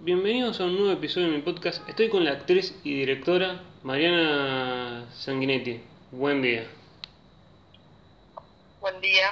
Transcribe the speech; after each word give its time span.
bienvenidos 0.00 0.60
a 0.60 0.64
un 0.64 0.76
nuevo 0.76 0.90
episodio 0.92 1.28
de 1.28 1.36
mi 1.36 1.42
podcast. 1.42 1.88
Estoy 1.88 2.08
con 2.08 2.24
la 2.24 2.32
actriz 2.32 2.74
y 2.82 2.94
directora 2.94 3.60
Mariana 3.82 5.06
Sanguinetti. 5.12 5.80
Buen 6.10 6.42
día. 6.42 6.66
Buen 8.80 9.00
día. 9.00 9.30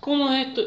¿Cómo 0.00 0.32
es 0.32 0.48
esto? 0.48 0.62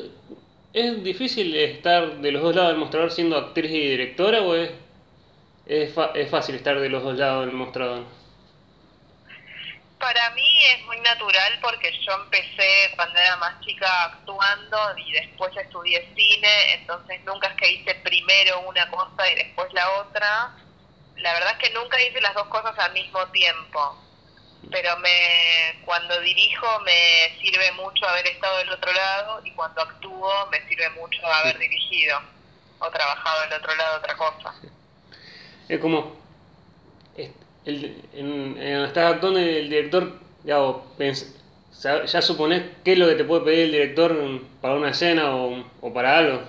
¿Es 0.73 1.04
difícil 1.04 1.55
estar 1.55 2.20
de 2.20 2.31
los 2.31 2.41
dos 2.44 2.55
lados 2.55 2.71
del 2.71 2.79
mostrador 2.79 3.12
siendo 3.12 3.38
actriz 3.38 3.71
y 3.71 3.79
directora 3.79 4.42
o 4.42 4.53
es, 4.56 4.71
es, 5.65 5.94
fa- 5.94 6.12
es 6.13 6.29
fácil 6.29 6.56
estar 6.56 6.79
de 6.79 6.90
los 6.90 7.01
dos 7.03 7.17
lados 7.17 7.46
del 7.46 7.56
mostrador? 7.56 8.03
Para 10.00 10.29
mí 10.29 10.63
es 10.74 10.86
muy 10.86 11.00
natural 11.02 11.60
porque 11.62 11.92
yo 12.06 12.13
empecé 12.13 12.92
cuando 12.96 13.20
era 13.20 13.36
más 13.36 13.60
chica 13.60 14.06
actuando 14.06 14.98
y 14.98 15.12
después 15.12 15.56
estudié 15.58 16.09
cine, 16.16 16.73
entonces 16.76 17.22
nunca 17.26 17.49
es 17.49 17.55
que 17.55 17.72
hice 17.72 17.95
primero 17.95 18.62
una 18.62 18.90
cosa 18.90 19.30
y 19.30 19.35
después 19.35 19.67
la 19.73 19.90
otra. 19.99 20.55
La 21.17 21.34
verdad 21.34 21.52
es 21.52 21.67
que 21.67 21.73
nunca 21.73 22.02
hice 22.02 22.21
las 22.21 22.34
dos 22.34 22.48
cosas 22.48 22.80
al 22.80 22.93
mismo 22.93 23.27
tiempo. 23.27 23.98
Pero 24.71 24.98
me 24.98 25.81
cuando 25.84 26.20
dirijo 26.21 26.79
me 26.81 27.38
sirve 27.41 27.71
mucho 27.73 28.07
haber 28.07 28.27
estado 28.27 28.57
del 28.59 28.71
otro 28.71 28.93
lado 28.93 29.41
y 29.43 29.52
cuando 29.52 29.81
actúo 29.81 30.48
me 30.52 30.66
sirve 30.68 30.90
mucho 30.91 31.26
haber 31.26 31.57
dirigido 31.57 32.21
o 32.79 32.90
trabajado 32.90 33.41
del 33.41 33.54
otro 33.54 33.76
lado 33.76 33.98
otra 33.98 34.16
cosa. 34.16 34.54
Es 35.68 35.79
como. 35.79 36.28
El, 37.66 38.09
en, 38.13 38.58
en- 38.62 38.86
estás 38.86 39.13
actuando 39.13 39.40
el 39.40 39.70
director. 39.70 40.20
O 40.52 40.95
pens- 40.98 41.36
ya 42.08 42.22
suponés 42.22 42.63
qué 42.84 42.94
es 42.94 42.98
lo 42.99 43.08
que 43.08 43.16
te 43.16 43.23
puede 43.26 43.44
pedir 43.45 43.59
el 43.66 43.72
director 43.72 44.16
para 44.62 44.76
una 44.76 44.90
escena 44.90 45.35
o, 45.35 45.63
o 45.82 45.94
para 45.94 46.18
algo. 46.18 46.41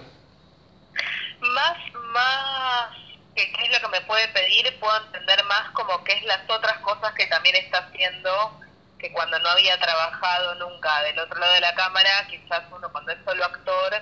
más 1.40 1.76
más 2.14 2.90
que 3.34 3.50
qué 3.52 3.64
es 3.66 3.72
lo 3.72 3.80
que 3.80 3.88
me 3.98 4.00
puede 4.06 4.28
pedir 4.28 4.78
puedo 4.80 4.96
entender 5.06 5.44
más 5.44 5.70
como 5.72 6.02
qué 6.04 6.12
es 6.14 6.24
las 6.24 6.40
otras 6.48 6.78
cosas 6.80 7.12
que 7.14 7.26
también 7.26 7.56
está 7.56 7.78
haciendo 7.78 8.60
que 8.98 9.12
cuando 9.12 9.38
no 9.38 9.48
había 9.50 9.78
trabajado 9.80 10.54
nunca 10.56 11.02
del 11.04 11.18
otro 11.18 11.38
lado 11.40 11.52
de 11.54 11.60
la 11.60 11.74
cámara 11.74 12.10
quizás 12.28 12.62
uno 12.72 12.90
cuando 12.92 13.12
es 13.12 13.18
solo 13.24 13.44
actor 13.44 13.92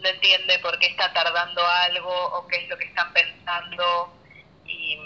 no 0.00 0.08
entiende 0.08 0.58
por 0.60 0.78
qué 0.78 0.86
está 0.86 1.12
tardando 1.12 1.66
algo 1.66 2.12
o 2.38 2.46
qué 2.48 2.56
es 2.64 2.68
lo 2.68 2.76
que 2.76 2.84
están 2.84 3.12
pensando 3.12 4.14
y 4.64 4.96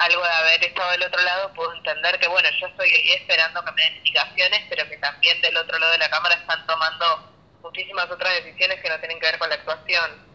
algo 0.00 0.22
de 0.22 0.28
haber 0.28 0.64
estado 0.64 0.90
del 0.92 1.02
otro 1.02 1.22
lado 1.22 1.52
puedo 1.54 1.72
entender 1.74 2.18
que 2.18 2.28
bueno 2.28 2.48
yo 2.58 2.66
estoy 2.66 2.88
ahí 2.90 3.12
esperando 3.12 3.64
que 3.64 3.72
me 3.72 3.82
den 3.82 3.96
indicaciones 3.96 4.60
pero 4.68 4.88
que 4.88 4.96
también 4.98 5.40
del 5.40 5.56
otro 5.56 5.78
lado 5.78 5.92
de 5.92 5.98
la 5.98 6.10
cámara 6.10 6.34
están 6.34 6.66
tomando 6.66 7.32
muchísimas 7.62 8.10
otras 8.10 8.32
decisiones 8.42 8.80
que 8.80 8.88
no 8.88 8.98
tienen 8.98 9.20
que 9.20 9.26
ver 9.26 9.38
con 9.38 9.48
la 9.48 9.56
actuación 9.56 10.30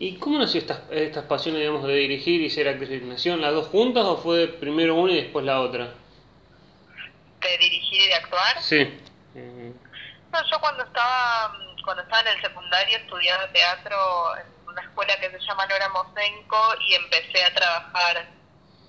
¿Y 0.00 0.16
cómo 0.18 0.38
nació 0.38 0.60
estas, 0.60 0.78
estas 0.92 1.24
pasiones, 1.24 1.60
digamos, 1.60 1.84
de 1.84 1.92
dirigir 1.94 2.40
y 2.40 2.50
ser 2.50 2.68
actriz? 2.68 3.02
¿Nacieron 3.02 3.40
las 3.40 3.52
dos 3.52 3.66
juntas 3.66 4.04
o 4.04 4.16
fue 4.16 4.46
primero 4.46 4.94
una 4.94 5.12
y 5.12 5.22
después 5.22 5.44
la 5.44 5.60
otra? 5.60 5.92
de 7.40 7.58
dirigir 7.58 8.02
y 8.02 8.06
de 8.06 8.14
actuar. 8.14 8.62
Sí. 8.62 8.76
Eh, 9.34 9.72
No, 10.32 10.50
yo 10.50 10.60
cuando 10.60 10.84
estaba 10.84 11.56
cuando 11.84 12.02
estaba 12.02 12.20
en 12.20 12.36
el 12.36 12.40
secundario 12.42 12.98
estudiaba 12.98 13.48
teatro 13.48 14.36
en 14.36 14.46
una 14.78 14.86
escuela 14.88 15.16
que 15.20 15.30
se 15.30 15.38
llama 15.46 15.66
Nora 15.66 15.88
Mosenko 15.88 16.74
y 16.86 16.94
empecé 16.94 17.44
a 17.44 17.54
trabajar 17.54 18.28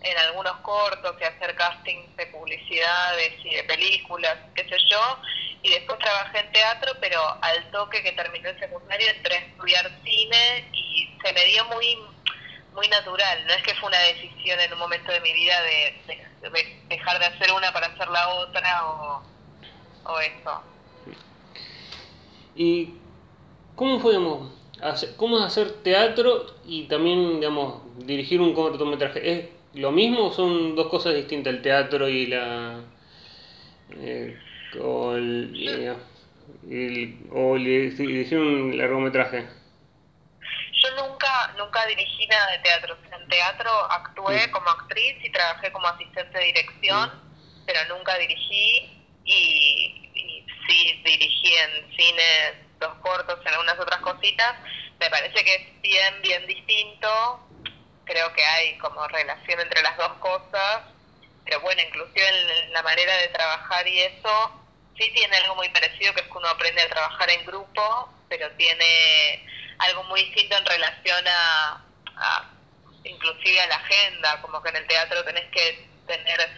en 0.02 0.18
algunos 0.20 0.54
cortos 0.58 1.16
y 1.20 1.24
hacer 1.24 1.56
castings 1.56 2.16
de 2.16 2.28
publicidades 2.28 3.34
y 3.44 3.56
de 3.56 3.64
películas, 3.66 4.38
qué 4.56 4.64
sé 4.70 4.78
yo, 4.90 5.20
y 5.64 5.70
después 5.72 6.00
trabajé 6.00 6.40
en 6.40 6.52
teatro, 6.54 6.94
pero 7.02 7.20
al 7.42 7.70
toque 7.72 8.02
que 8.02 8.14
terminé 8.14 8.50
el 8.50 8.60
secundario 8.60 9.10
entré 9.10 9.36
a 9.36 9.40
estudiar 9.40 9.92
cine 10.06 10.70
y 10.74 11.18
se 11.24 11.34
me 11.34 11.44
dio 11.46 11.66
muy 11.66 11.98
muy 12.72 12.88
natural, 12.88 13.46
no 13.48 13.54
es 13.56 13.64
que 13.64 13.74
fue 13.76 13.90
una 13.90 13.98
decisión 14.00 14.60
en 14.60 14.72
un 14.72 14.80
momento 14.80 15.12
de 15.12 15.20
mi 15.22 15.34
vida 15.34 15.60
de, 15.64 16.04
de- 16.08 16.50
de 16.50 16.86
dejar 16.88 17.18
de 17.20 17.26
hacer 17.26 17.52
una 17.52 17.74
para 17.74 17.88
hacer 17.88 18.08
la 18.08 18.28
otra 18.30 18.86
o, 18.86 19.24
o 20.04 20.20
eso. 20.20 20.64
¿Y 22.56 23.02
cómo 23.76 24.00
fue, 24.00 24.14
cómo 25.18 25.38
es 25.40 25.44
hacer 25.46 25.72
teatro 25.84 26.46
y 26.66 26.84
también, 26.88 27.40
digamos, 27.40 27.82
dirigir 28.06 28.42
un 28.42 28.54
cortometraje? 28.54 29.32
¿Es 29.32 29.46
lo 29.74 29.92
mismo 29.92 30.28
o 30.28 30.34
son 30.34 30.76
dos 30.76 30.88
cosas 30.88 31.16
distintas 31.16 31.54
el 31.54 31.62
teatro 31.62 32.08
y 32.08 32.28
la... 32.28 32.82
eh, 33.92 34.38
o 34.82 35.14
el, 35.16 35.52
eh, 35.68 35.96
el- 36.70 37.28
o 37.32 37.56
el 37.56 37.64
dirigir 37.64 38.38
un 38.38 38.78
largometraje? 38.78 39.46
Yo 40.82 40.90
nunca 41.08 41.54
nunca 41.58 41.86
dirigí 41.88 42.26
nada 42.28 42.52
de 42.52 42.60
teatro. 42.60 42.98
En 43.20 43.28
teatro 43.28 43.70
actué 43.92 44.40
Sí. 44.44 44.50
como 44.52 44.70
actriz 44.70 45.16
y 45.24 45.32
trabajé 45.32 45.72
como 45.72 45.88
asistente 45.88 46.38
de 46.38 46.46
dirección, 46.46 47.12
pero 47.66 47.80
nunca 47.96 48.18
dirigí 48.18 48.90
y, 49.26 50.12
y 50.16 50.46
sí 50.68 51.02
dirigí 51.04 51.54
en 51.54 51.96
cine 51.98 52.69
dos 52.80 52.96
cortos, 53.00 53.40
en 53.42 53.48
algunas 53.48 53.80
otras 53.80 54.00
cositas. 54.02 54.56
Me 55.00 55.10
parece 55.10 55.44
que 55.44 55.56
es 55.56 55.82
bien, 55.82 56.22
bien 56.22 56.48
distinto. 56.48 57.48
Creo 58.06 58.34
que 58.34 58.44
hay 58.44 58.78
como 58.80 59.08
relación 59.08 59.60
entre 59.60 59.82
las 59.84 59.96
dos 59.98 60.14
cosas, 60.20 60.82
pero 61.46 61.60
bueno, 61.62 61.82
inclusive 61.82 62.28
en 62.28 62.74
la 62.74 62.82
manera 62.82 63.16
de 63.18 63.28
trabajar 63.28 63.88
y 63.88 64.00
eso, 64.02 64.62
sí 64.98 65.12
tiene 65.14 65.38
algo 65.38 65.56
muy 65.56 65.70
parecido, 65.70 66.14
que 66.14 66.22
es 66.22 66.28
que 66.28 66.38
uno 66.38 66.48
aprende 66.48 66.82
a 66.82 66.90
trabajar 66.90 67.30
en 67.30 67.46
grupo, 67.46 68.14
pero 68.28 68.50
tiene 68.52 69.46
algo 69.78 70.04
muy 70.06 70.24
distinto 70.24 70.58
en 70.58 70.66
relación 70.66 71.28
a, 71.28 71.86
a 72.18 72.50
inclusive 73.04 73.62
a 73.62 73.68
la 73.68 73.76
agenda, 73.76 74.42
como 74.42 74.62
que 74.62 74.70
en 74.70 74.78
el 74.78 74.88
teatro 74.88 75.24
tenés 75.24 75.50
que 75.52 75.88
tener 76.08 76.50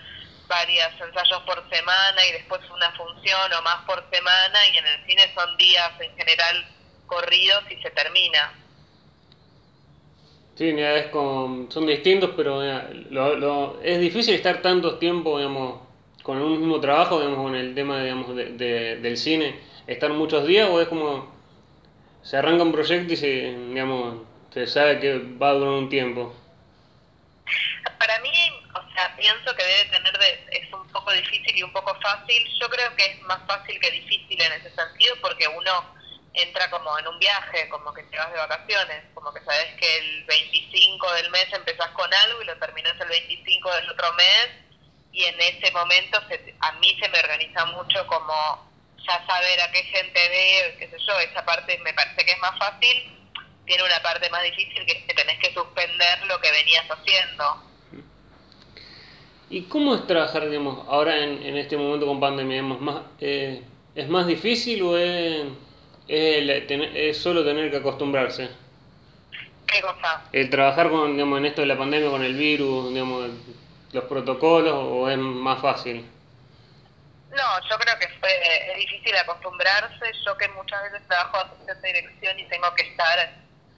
varios 0.52 0.92
ensayos 1.00 1.44
por 1.44 1.64
semana 1.70 2.26
y 2.28 2.34
después 2.34 2.62
una 2.70 2.92
función 2.94 3.54
o 3.54 3.62
más 3.64 3.86
por 3.88 4.04
semana 4.12 4.60
y 4.68 4.78
en 4.78 4.88
el 4.88 5.06
cine 5.08 5.34
son 5.34 5.56
días 5.58 5.92
en 6.02 6.14
general 6.18 6.68
corridos 7.08 7.64
y 7.72 7.78
se 7.82 7.92
termina. 7.92 8.54
Sí, 10.56 10.74
mira, 10.74 10.96
es 10.98 11.08
como, 11.08 11.70
son 11.72 11.88
distintos, 11.88 12.32
pero 12.36 12.62
lo, 13.10 13.36
lo- 13.36 13.82
es 13.82 14.00
difícil 14.00 14.36
estar 14.36 14.62
tanto 14.62 14.98
tiempo, 15.00 15.38
digamos, 15.38 15.82
con 16.24 16.38
un 16.42 16.60
mismo 16.60 16.80
trabajo, 16.80 17.18
digamos, 17.20 17.40
con 17.44 17.56
el 17.56 17.74
tema, 17.74 18.02
digamos, 18.04 18.36
de, 18.36 18.46
de- 18.54 18.98
del 18.98 19.18
cine, 19.18 19.60
estar 19.88 20.12
muchos 20.12 20.46
días 20.48 20.70
o 20.70 20.82
es 20.82 20.88
como, 20.88 21.32
se 22.24 22.38
arranca 22.38 22.64
un 22.64 22.72
proyecto 22.74 23.14
y 23.14 23.18
se, 23.18 23.28
digamos, 23.70 24.18
se 24.54 24.68
sabe 24.68 25.00
que 25.00 25.20
va 25.20 25.50
a 25.52 25.54
durar 25.54 25.74
un 25.76 25.90
tiempo. 25.90 26.34
Para 28.00 28.20
mí, 28.20 28.32
o 28.76 28.94
sea, 28.94 29.16
pienso 29.16 29.56
que 29.56 29.64
debe 29.64 29.86
tener 29.90 30.18
de, 30.18 30.41
es 30.52 30.74
un 30.74 30.86
poco 30.92 31.12
difícil 31.12 31.58
y 31.58 31.64
un 31.64 31.72
poco 31.72 31.96
fácil. 32.02 32.44
Yo 32.60 32.70
creo 32.70 32.96
que 32.96 33.06
es 33.06 33.22
más 33.22 33.40
fácil 33.48 33.80
que 33.80 33.92
difícil 33.92 34.42
en 34.42 34.54
ese 34.54 34.74
sentido 34.76 35.16
porque 35.22 35.48
uno 35.48 35.72
entra 36.34 36.70
como 36.70 36.98
en 37.00 37.08
un 37.08 37.20
viaje, 37.20 37.68
como 37.70 37.94
que 37.94 38.04
te 38.04 38.18
vas 38.18 38.32
de 38.32 38.38
vacaciones, 38.38 39.04
como 39.14 39.34
que 39.34 39.42
sabes 39.44 39.68
que 39.80 39.98
el 39.98 40.24
25 40.26 41.12
del 41.14 41.30
mes 41.30 41.48
empezás 41.52 41.90
con 41.92 42.14
algo 42.14 42.42
y 42.42 42.46
lo 42.46 42.58
terminas 42.58 42.94
el 43.00 43.10
25 43.10 43.72
del 43.74 43.90
otro 43.90 44.14
mes 44.14 44.50
y 45.12 45.26
en 45.26 45.40
ese 45.42 45.72
momento 45.72 46.22
se- 46.30 46.56
a 46.62 46.72
mí 46.74 46.98
se 47.02 47.10
me 47.10 47.20
organiza 47.20 47.66
mucho 47.66 48.06
como 48.08 48.34
ya 49.08 49.26
saber 49.28 49.60
a 49.62 49.72
qué 49.72 49.84
gente 49.84 50.30
ve, 50.30 50.76
qué 50.80 50.88
sé 50.90 50.98
yo, 51.06 51.20
esa 51.20 51.44
parte 51.44 51.78
me 51.80 51.94
parece 51.94 52.24
que 52.24 52.32
es 52.32 52.40
más 52.40 52.58
fácil, 52.58 53.18
tiene 53.66 53.84
una 53.84 54.00
parte 54.02 54.30
más 54.30 54.44
difícil 54.44 54.86
que 54.86 54.94
es 54.94 55.04
que 55.06 55.14
tenés 55.14 55.38
que 55.40 55.54
suspender 55.54 56.24
lo 56.28 56.40
que 56.40 56.52
venías 56.52 56.86
haciendo. 56.90 57.71
¿Y 59.52 59.64
cómo 59.64 59.94
es 59.94 60.08
trabajar, 60.08 60.50
digamos, 60.50 60.88
ahora 60.88 61.18
en, 61.18 61.44
en 61.44 61.58
este 61.58 61.76
momento 61.76 62.08
con 62.08 62.22
pandemia? 62.22 62.56
Digamos, 62.56 62.82
más, 62.82 63.02
eh, 63.20 63.62
¿Es 63.94 64.08
más 64.08 64.26
difícil 64.26 64.82
o 64.84 64.98
es, 64.98 65.46
es, 66.08 66.66
es 66.70 67.18
solo 67.18 67.44
tener 67.44 67.70
que 67.70 67.78
acostumbrarse? 67.78 68.50
¿Qué 69.68 69.82
cosa? 69.82 70.24
El 70.32 70.50
trabajar 70.50 70.90
con, 70.90 71.14
digamos, 71.14 71.40
en 71.40 71.46
esto 71.48 71.62
de 71.62 71.68
la 71.68 71.78
pandemia, 71.78 72.10
con 72.10 72.24
el 72.24 72.34
virus, 72.34 72.94
digamos, 72.94 73.30
los 73.92 74.04
protocolos, 74.06 74.74
o 74.74 75.10
es 75.10 75.18
más 75.18 75.62
fácil? 75.62 76.06
No, 77.32 77.70
yo 77.70 77.78
creo 77.78 78.00
que 78.00 78.08
fue 78.20 78.30
es 78.72 78.78
difícil 78.78 79.16
acostumbrarse. 79.18 80.06
Yo 80.26 80.38
que 80.38 80.48
muchas 80.50 80.84
veces 80.84 81.06
trabajo 81.08 81.40
de 81.66 81.88
dirección 81.88 82.40
y 82.40 82.46
tengo 82.46 82.74
que 82.76 82.84
estar 82.84 83.20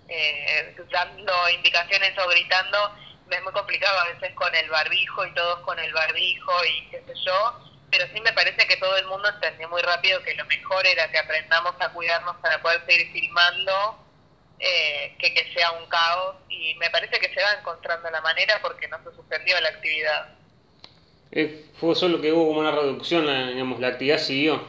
eh, 0.10 0.76
dando 0.92 1.34
indicaciones 1.50 2.18
o 2.20 2.30
gritando, 2.30 2.78
es 3.34 3.44
muy 3.44 3.54
complicado 3.54 4.00
a 4.00 4.14
veces 4.14 4.34
con 4.36 4.54
el 4.56 4.70
barbijo 4.70 5.26
y 5.26 5.34
todos 5.34 5.60
con 5.60 5.80
el 5.80 5.94
barbijo 5.94 6.52
y 6.66 6.88
qué 6.90 7.04
sé 7.06 7.14
yo. 7.26 7.60
Pero 7.92 8.06
sí 8.14 8.22
me 8.22 8.34
parece 8.34 8.66
que 8.68 8.78
todo 8.78 8.98
el 8.98 9.06
mundo 9.06 9.30
entendió 9.30 9.70
muy 9.70 9.82
rápido 9.82 10.22
que 10.24 10.34
lo 10.36 10.46
mejor 10.46 10.86
era 10.86 11.12
que 11.12 11.20
aprendamos 11.20 11.76
a 11.80 11.90
cuidarnos 11.90 12.36
para 12.38 12.62
poder 12.62 12.84
seguir 12.88 13.12
filmando, 13.12 14.00
eh, 14.60 15.16
que 15.20 15.34
que 15.34 15.54
sea 15.54 15.72
un 15.72 15.88
caos. 15.88 16.38
Y 16.50 16.76
me 16.76 16.90
parece 16.90 17.20
que 17.20 17.34
se 17.34 17.42
va 17.42 17.54
encontrando 17.60 18.10
la 18.10 18.22
manera 18.22 18.60
porque 18.62 18.88
no 18.88 18.98
se 19.04 19.16
suspendió 19.16 19.60
la 19.62 19.70
actividad. 19.70 20.30
Eh, 21.32 21.66
fue 21.80 21.96
solo 21.96 22.22
que 22.22 22.32
hubo 22.32 22.48
como 22.48 22.60
una 22.60 22.72
reducción, 22.72 23.26
la, 23.26 23.48
digamos, 23.48 23.80
la 23.80 23.90
actividad 23.90 24.18
siguió. 24.18 24.64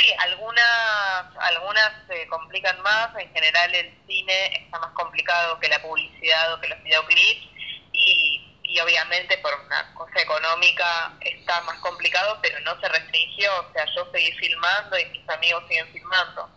Sí, 0.00 0.10
algunas, 0.18 1.36
algunas 1.38 1.92
se 2.08 2.26
complican 2.28 2.80
más. 2.80 3.10
En 3.18 3.30
general 3.34 3.74
el 3.74 3.92
cine 4.06 4.64
está 4.64 4.78
más 4.78 4.92
complicado 4.92 5.60
que 5.60 5.68
la 5.68 5.82
publicidad 5.82 6.54
o 6.54 6.60
que 6.60 6.68
los 6.68 6.82
videoclips 6.82 7.48
y, 7.92 8.56
y 8.62 8.80
obviamente 8.80 9.36
por 9.38 9.52
una 9.66 9.92
cosa 9.94 10.22
económica 10.22 11.12
está 11.20 11.60
más 11.62 11.78
complicado, 11.80 12.38
pero 12.40 12.58
no 12.60 12.80
se 12.80 12.88
restringió. 12.88 13.50
O 13.60 13.72
sea, 13.74 13.84
yo 13.94 14.10
seguí 14.10 14.32
filmando 14.32 14.98
y 14.98 15.04
mis 15.06 15.28
amigos 15.28 15.64
siguen 15.68 15.88
filmando. 15.88 16.48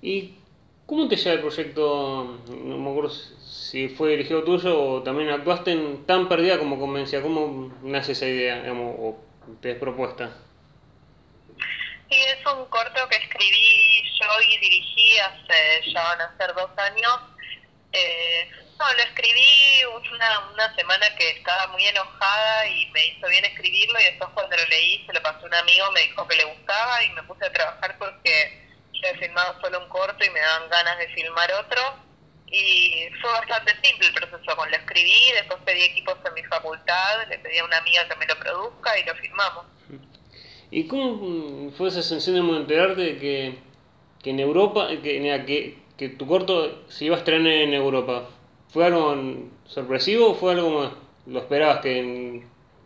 ¿Y 0.00 0.38
cómo 0.86 1.06
te 1.08 1.16
llega 1.16 1.32
el 1.32 1.40
proyecto? 1.40 2.40
No 2.48 2.78
me 2.78 2.90
acuerdo 2.90 3.10
si 3.10 3.88
fue 3.88 4.10
dirigido 4.10 4.44
tuyo 4.44 4.80
o 4.80 5.02
también 5.02 5.28
actuaste 5.28 5.72
en 5.72 6.06
Tan 6.06 6.28
Perdida 6.30 6.58
como 6.58 6.80
Convencia. 6.80 7.20
¿Cómo 7.20 7.70
nace 7.82 8.12
esa 8.12 8.26
idea 8.26 8.62
digamos, 8.62 8.96
o 8.98 9.18
te 9.60 9.72
es 9.72 9.78
propuesta? 9.78 10.38
Sí, 12.10 12.22
es 12.22 12.46
un 12.46 12.66
corto 12.66 13.08
que 13.08 13.16
escribí 13.16 14.02
yo 14.20 14.40
y 14.42 14.58
dirigí 14.58 15.18
hace, 15.18 15.90
ya 15.90 16.02
van 16.02 16.20
a 16.20 16.36
ser 16.36 16.54
dos 16.54 16.70
años. 16.76 17.20
Eh, 17.92 18.50
no, 18.78 18.92
lo 18.92 19.02
escribí 19.02 19.82
una, 20.12 20.40
una 20.52 20.74
semana 20.74 21.06
que 21.16 21.30
estaba 21.30 21.68
muy 21.68 21.86
enojada 21.86 22.66
y 22.68 22.90
me 22.90 23.06
hizo 23.06 23.28
bien 23.28 23.44
escribirlo 23.44 24.00
y 24.00 24.04
después 24.04 24.30
cuando 24.34 24.56
lo 24.56 24.66
leí 24.66 25.04
se 25.06 25.12
lo 25.12 25.22
pasó 25.22 25.46
un 25.46 25.54
amigo, 25.54 25.90
me 25.92 26.02
dijo 26.02 26.26
que 26.26 26.36
le 26.36 26.44
gustaba 26.44 27.04
y 27.04 27.10
me 27.10 27.22
puse 27.22 27.46
a 27.46 27.52
trabajar 27.52 27.96
porque 27.98 28.64
yo 28.92 29.08
he 29.08 29.18
filmado 29.18 29.60
solo 29.60 29.80
un 29.80 29.88
corto 29.88 30.24
y 30.24 30.30
me 30.30 30.40
daban 30.40 30.68
ganas 30.68 30.98
de 30.98 31.08
filmar 31.08 31.52
otro. 31.52 32.04
Y 32.46 33.08
fue 33.20 33.32
bastante 33.32 33.72
simple 33.82 34.06
el 34.06 34.14
proceso, 34.14 34.56
con 34.56 34.70
lo 34.70 34.76
escribí, 34.76 35.32
después 35.32 35.60
pedí 35.64 35.82
equipos 35.82 36.16
en 36.24 36.34
mi 36.34 36.44
facultad, 36.44 37.26
le 37.28 37.38
pedí 37.38 37.58
a 37.58 37.64
una 37.64 37.78
amiga 37.78 38.06
que 38.08 38.16
me 38.16 38.26
lo 38.26 38.38
produzca 38.38 38.96
y 38.98 39.04
lo 39.04 39.14
filmamos. 39.16 39.66
¿Y 40.74 40.88
cómo 40.88 41.70
fue 41.70 41.86
esa 41.86 42.02
sensación 42.02 42.50
de 42.50 42.56
enterarte 42.56 43.00
de 43.00 43.18
que, 43.18 43.54
que 44.20 44.30
en 44.30 44.40
Europa, 44.40 44.88
que, 44.88 45.44
que, 45.46 45.78
que 45.96 46.08
tu 46.08 46.26
corto 46.26 46.82
se 46.88 47.04
iba 47.04 47.14
a 47.14 47.20
estrenar 47.20 47.52
en 47.52 47.74
Europa? 47.74 48.28
¿Fue 48.70 48.84
algo 48.84 49.14
sorpresivo 49.66 50.30
o 50.30 50.34
fue 50.34 50.50
algo 50.50 50.70
más, 50.70 50.90
lo 51.26 51.38
esperabas 51.38 51.78
que 51.78 52.42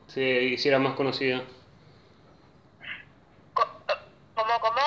se 0.06 0.44
hiciera 0.44 0.78
más 0.78 0.96
conocida? 0.96 1.42
¿Cómo, 3.54 4.52
cómo? 4.60 4.80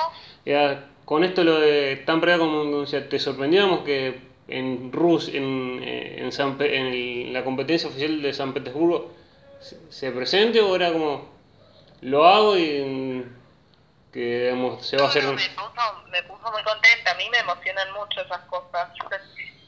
Ya, 0.46 0.88
con 1.04 1.24
esto 1.24 1.44
lo 1.44 1.60
de 1.60 2.04
tan 2.06 2.22
pregado 2.22 2.46
como 2.46 2.86
te 2.86 3.18
sorprendíamos 3.18 3.80
que 3.80 4.20
en 4.48 4.92
Rus, 4.92 5.28
en, 5.30 5.82
en, 5.84 6.30
en 6.60 7.34
la 7.34 7.44
competencia 7.44 7.90
oficial 7.90 8.22
de 8.22 8.32
San 8.32 8.54
Petersburgo, 8.54 9.12
se 9.90 10.12
presente 10.12 10.62
o 10.62 10.76
era 10.76 10.94
como 10.94 11.41
lo 12.02 12.26
hago 12.26 12.58
y 12.58 13.26
que 14.12 14.78
se 14.82 14.98
va 14.98 15.06
a 15.06 15.08
hacer... 15.08 15.24
me, 15.24 15.50
puso, 15.50 16.04
me 16.10 16.24
puso 16.24 16.52
muy 16.52 16.64
contenta, 16.64 17.12
a 17.12 17.16
mí 17.16 17.30
me 17.30 17.40
emocionan 17.40 17.92
mucho 17.94 18.22
esas 18.22 18.42
cosas, 18.46 18.90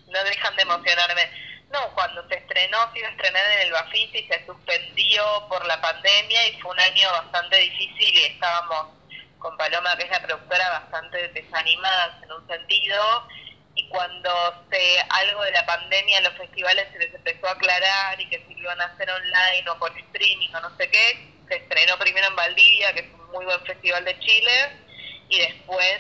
no 0.08 0.24
dejan 0.24 0.56
de 0.56 0.62
emocionarme. 0.64 1.30
No, 1.72 1.92
cuando 1.96 2.28
se 2.28 2.36
estrenó, 2.36 2.78
se 2.92 3.00
iba 3.00 3.08
a 3.08 3.12
estrenar 3.12 3.52
en 3.52 3.62
el 3.62 3.72
Bafisi, 3.72 4.28
se 4.28 4.46
suspendió 4.46 5.24
por 5.50 5.66
la 5.66 5.82
pandemia 5.82 6.48
y 6.50 6.62
fue 6.62 6.72
un 6.72 6.80
año 6.80 7.10
bastante 7.12 7.58
difícil 7.58 8.16
y 8.16 8.24
estábamos 8.26 8.90
con 9.40 9.58
Paloma, 9.58 9.96
que 9.98 10.04
es 10.04 10.12
la 10.12 10.22
productora, 10.22 10.70
bastante 10.70 11.30
desanimadas 11.30 12.22
en 12.22 12.32
un 12.32 12.48
sentido. 12.48 13.28
Y 13.76 13.90
cuando 13.90 14.30
se, 14.70 15.00
algo 15.10 15.42
de 15.42 15.52
la 15.52 15.66
pandemia 15.66 16.20
en 16.20 16.26
los 16.26 16.34
festivales 16.34 16.88
se 16.92 17.00
les 17.00 17.14
empezó 17.16 17.48
a 17.48 17.54
aclarar 17.54 18.22
y 18.22 18.30
que 18.30 18.46
si 18.48 18.54
lo 18.54 18.62
iban 18.62 18.82
a 18.82 18.86
hacer 18.86 19.10
online 19.10 19.70
o 19.72 19.80
por 19.80 19.98
streaming 19.98 20.54
o 20.54 20.60
no 20.60 20.78
sé 20.78 20.92
qué, 20.92 21.33
se 21.54 21.60
estrenó 21.60 21.98
primero 22.00 22.28
en 22.28 22.36
Valdivia, 22.36 22.94
que 22.94 23.02
es 23.02 23.14
un 23.14 23.32
muy 23.32 23.46
buen 23.46 23.62
festival 23.62 24.04
de 24.06 24.20
Chile, 24.20 24.72
y 25.30 25.40
después, 25.40 26.00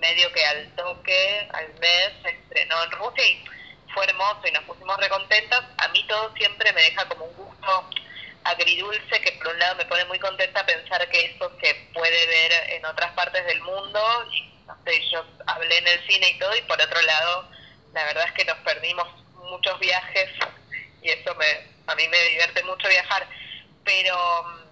medio 0.00 0.32
que 0.32 0.44
al 0.44 0.74
toque, 0.74 1.48
al 1.52 1.68
mes, 1.74 2.12
se 2.22 2.30
estrenó 2.30 2.82
en 2.82 2.90
Rusia 2.92 3.26
y 3.26 3.44
fue 3.92 4.04
hermoso 4.04 4.40
y 4.46 4.52
nos 4.52 4.64
pusimos 4.64 4.96
recontentas. 4.96 5.62
A 5.78 5.88
mí 5.88 6.02
todo 6.06 6.34
siempre 6.36 6.72
me 6.72 6.82
deja 6.82 7.06
como 7.08 7.26
un 7.26 7.36
gusto 7.36 7.90
agridulce 8.44 9.20
que 9.20 9.32
por 9.32 9.48
un 9.48 9.58
lado 9.58 9.76
me 9.76 9.84
pone 9.86 10.04
muy 10.04 10.18
contenta 10.18 10.64
pensar 10.64 11.08
que 11.10 11.26
eso 11.26 11.50
se 11.60 11.74
puede 11.92 12.26
ver 12.26 12.52
en 12.70 12.86
otras 12.86 13.12
partes 13.12 13.44
del 13.44 13.60
mundo 13.62 14.00
y 14.30 15.10
yo 15.10 15.26
hablé 15.46 15.78
en 15.78 15.88
el 15.88 16.06
cine 16.06 16.28
y 16.28 16.38
todo 16.38 16.54
y 16.54 16.62
por 16.62 16.80
otro 16.80 17.02
lado 17.02 17.50
la 17.92 18.04
verdad 18.04 18.24
es 18.24 18.32
que 18.34 18.44
nos 18.44 18.56
perdimos 18.58 19.08
muchos 19.50 19.80
viajes 19.80 20.30
y 21.02 21.08
eso 21.08 21.34
me 21.34 21.46
a 21.88 21.94
mí 21.96 22.06
me 22.06 22.22
divierte 22.22 22.62
mucho 22.62 22.86
viajar 22.86 23.26
pero 23.84 24.65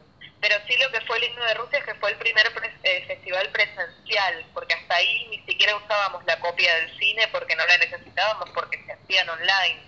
pero 0.47 0.61
sí 0.69 0.77
lo 0.77 0.91
que 0.91 1.01
fue 1.07 1.19
lindo 1.21 1.43
de 1.43 1.55
Rusia 1.55 1.79
es 1.79 1.87
que 1.87 1.95
fue 1.95 2.11
el 2.11 2.19
primer 2.19 2.45
eh, 2.83 3.05
festival 3.07 3.49
presencial, 3.49 4.45
porque 4.53 4.75
hasta 4.75 4.97
ahí 4.97 5.27
ni 5.31 5.39
siquiera 5.47 5.75
usábamos 5.75 6.23
la 6.27 6.39
copia 6.39 6.75
del 6.77 6.99
cine 6.99 7.27
porque 7.33 7.57
no 7.57 7.65
la 7.65 7.79
necesitábamos, 7.79 8.51
porque 8.51 8.85
se 8.85 8.93
hacían 8.93 9.27
online. 9.31 9.81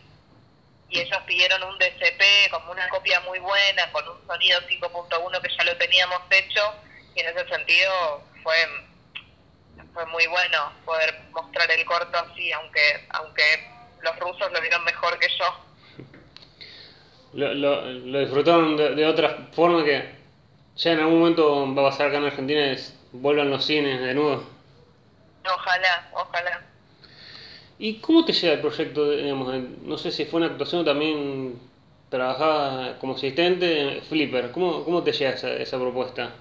Y 0.89 1.01
ellos 1.01 1.19
pidieron 1.27 1.63
un 1.63 1.79
DCP 1.79 2.51
como 2.51 2.73
una 2.73 2.89
copia 2.89 3.21
muy 3.21 3.39
buena, 3.39 3.93
con 3.93 4.09
un 4.09 4.27
sonido 4.27 4.59
5.1 4.63 5.43
que 5.43 5.57
ya 5.59 5.65
lo 5.65 5.77
teníamos 5.77 6.23
hecho, 6.31 6.75
y 7.15 7.21
en 7.21 7.37
ese 7.37 7.49
sentido 7.49 8.25
fue 8.43 8.57
fue 9.93 10.07
muy 10.07 10.27
bueno 10.27 10.73
poder 10.87 11.21
mostrar 11.33 11.71
el 11.71 11.85
corto 11.85 12.17
así, 12.17 12.51
aunque 12.53 13.07
aunque 13.11 13.43
los 14.01 14.19
rusos 14.21 14.51
lo 14.51 14.61
vieron 14.63 14.83
mejor 14.85 15.19
que 15.19 15.29
yo. 15.39 15.67
Lo, 17.35 17.53
lo, 17.53 18.21
disfrutaron 18.21 18.79
de, 18.79 18.95
de 18.95 19.05
otra 19.05 19.49
forma 19.53 19.85
que 19.85 20.16
ya 20.77 20.93
en 20.93 21.01
algún 21.01 21.21
momento 21.21 21.75
va 21.75 21.89
a 21.89 21.91
pasar 21.91 22.09
acá 22.09 22.19
en 22.19 22.25
Argentina 22.25 22.73
y 22.73 22.77
vuelvan 23.13 23.51
los 23.51 23.65
cines 23.65 24.01
de 24.01 24.15
nuevo. 24.15 24.45
Ojalá, 25.45 26.09
ojalá. 26.13 26.63
¿Y 27.79 27.99
cómo 28.01 28.25
te 28.25 28.33
llega 28.33 28.55
el 28.55 28.61
proyecto? 28.61 29.11
Digamos, 29.11 29.55
no 29.83 29.99
sé 29.99 30.11
si 30.11 30.25
fue 30.25 30.39
una 30.39 30.49
actuación 30.49 30.85
también 30.85 31.59
trabajaba 32.11 32.99
como 32.99 33.15
asistente, 33.15 34.03
Flipper. 34.09 34.51
¿Cómo, 34.51 34.85
cómo 34.85 35.03
te 35.03 35.13
llega 35.13 35.31
esa, 35.31 35.53
esa 35.55 35.79
propuesta? 35.79 36.33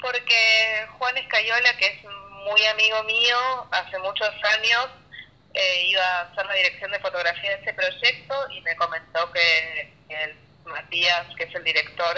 Porque 0.00 0.86
Juan 0.98 1.16
Escayola, 1.16 1.76
que 1.78 1.86
es 1.86 2.04
muy 2.04 2.64
amigo 2.66 3.02
mío, 3.04 3.36
hace 3.70 3.98
muchos 3.98 4.30
años 4.56 4.88
eh, 5.54 5.86
iba 5.88 6.02
a 6.02 6.20
hacer 6.22 6.46
la 6.46 6.54
dirección 6.54 6.90
de 6.90 6.98
fotografía 6.98 7.50
de 7.50 7.62
ese 7.62 7.74
proyecto 7.74 8.34
y 8.50 8.60
me 8.62 8.74
comentó 8.76 9.30
que 9.32 9.92
el 10.08 10.34
Matías, 10.64 11.26
que 11.36 11.44
es 11.44 11.54
el 11.54 11.64
director, 11.64 12.16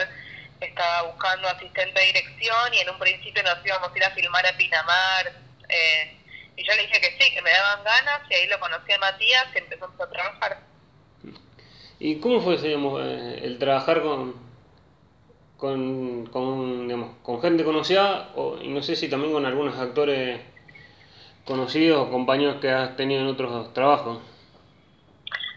estaba 0.64 1.02
buscando 1.02 1.48
asistente 1.48 1.98
de 1.98 2.06
dirección 2.06 2.74
y 2.74 2.78
en 2.78 2.90
un 2.90 2.98
principio 2.98 3.42
nos 3.42 3.64
íbamos 3.64 3.92
a 3.92 3.96
ir 3.96 4.04
a 4.04 4.10
filmar 4.10 4.46
a 4.46 4.56
Pinamar. 4.56 5.32
Eh, 5.68 6.16
y 6.56 6.64
yo 6.64 6.74
le 6.74 6.82
dije 6.82 7.00
que 7.00 7.18
sí, 7.18 7.34
que 7.34 7.42
me 7.42 7.50
daban 7.50 7.84
ganas 7.84 8.20
y 8.30 8.34
ahí 8.34 8.46
lo 8.46 8.60
conocí 8.60 8.92
a 8.92 8.98
Matías 8.98 9.46
y 9.54 9.58
empezamos 9.58 10.00
a 10.00 10.10
trabajar. 10.10 10.60
¿Y 11.98 12.20
cómo 12.20 12.40
fue 12.40 12.56
digamos, 12.58 13.00
eh, 13.04 13.40
el 13.42 13.58
trabajar 13.58 14.02
con, 14.02 14.34
con, 15.56 16.26
con, 16.26 16.86
digamos, 16.86 17.16
con 17.22 17.40
gente 17.40 17.64
conocida 17.64 18.30
o, 18.34 18.58
y 18.60 18.68
no 18.68 18.82
sé 18.82 18.96
si 18.96 19.08
también 19.08 19.32
con 19.32 19.46
algunos 19.46 19.78
actores 19.78 20.40
conocidos 21.44 22.06
o 22.06 22.10
compañeros 22.10 22.60
que 22.60 22.70
has 22.70 22.96
tenido 22.96 23.20
en 23.20 23.28
otros 23.28 23.72
trabajos? 23.72 24.20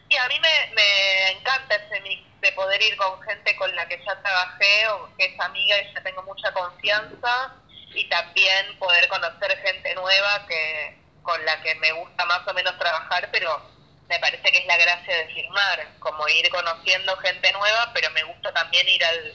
Y 0.09 0.15
a 0.15 0.27
mí 0.27 0.35
me, 0.39 0.75
me 0.75 1.39
encanta 1.39 1.75
ese 1.75 2.01
mix 2.01 2.26
de 2.41 2.51
poder 2.51 2.81
ir 2.81 2.95
con 2.97 3.21
gente 3.21 3.55
con 3.55 3.75
la 3.75 3.87
que 3.87 4.01
ya 4.05 4.21
trabajé 4.21 4.87
o 4.89 5.09
que 5.17 5.25
es 5.25 5.39
amiga 5.39 5.77
y 5.81 5.93
ya 5.93 6.03
tengo 6.03 6.21
mucha 6.23 6.51
confianza 6.51 7.53
y 7.93 8.07
también 8.09 8.77
poder 8.77 9.07
conocer 9.07 9.57
gente 9.59 9.95
nueva 9.95 10.45
que 10.47 10.97
con 11.23 11.43
la 11.45 11.61
que 11.61 11.75
me 11.75 11.91
gusta 11.91 12.25
más 12.25 12.47
o 12.47 12.53
menos 12.53 12.77
trabajar, 12.77 13.27
pero 13.31 13.61
me 14.07 14.19
parece 14.19 14.49
que 14.51 14.59
es 14.59 14.65
la 14.65 14.77
gracia 14.77 15.17
de 15.17 15.33
filmar, 15.33 15.87
como 15.99 16.27
ir 16.29 16.49
conociendo 16.49 17.17
gente 17.17 17.51
nueva, 17.51 17.91
pero 17.93 18.09
me 18.11 18.23
gusta 18.23 18.53
también 18.53 18.87
ir 18.87 19.03
al, 19.03 19.33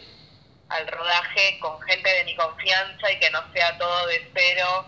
al 0.70 0.86
rodaje 0.86 1.58
con 1.60 1.80
gente 1.82 2.08
de 2.08 2.24
mi 2.24 2.34
confianza 2.34 3.10
y 3.10 3.18
que 3.18 3.30
no 3.30 3.40
sea 3.52 3.76
todo 3.76 4.06
de 4.06 4.30
cero, 4.34 4.86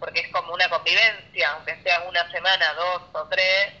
porque 0.00 0.20
es 0.20 0.28
como 0.28 0.54
una 0.54 0.68
convivencia, 0.70 1.50
aunque 1.50 1.76
sea 1.82 2.00
una 2.02 2.30
semana, 2.30 2.72
dos 2.74 3.02
o 3.12 3.28
tres, 3.28 3.74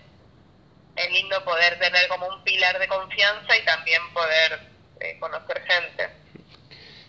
es 0.96 1.10
lindo 1.12 1.44
poder 1.44 1.78
tener 1.78 2.08
como 2.08 2.26
un 2.26 2.42
pilar 2.42 2.78
de 2.78 2.88
confianza 2.88 3.56
y 3.56 3.64
también 3.64 4.00
poder 4.12 4.60
eh, 5.00 5.18
conocer 5.20 5.62
gente. 5.62 6.08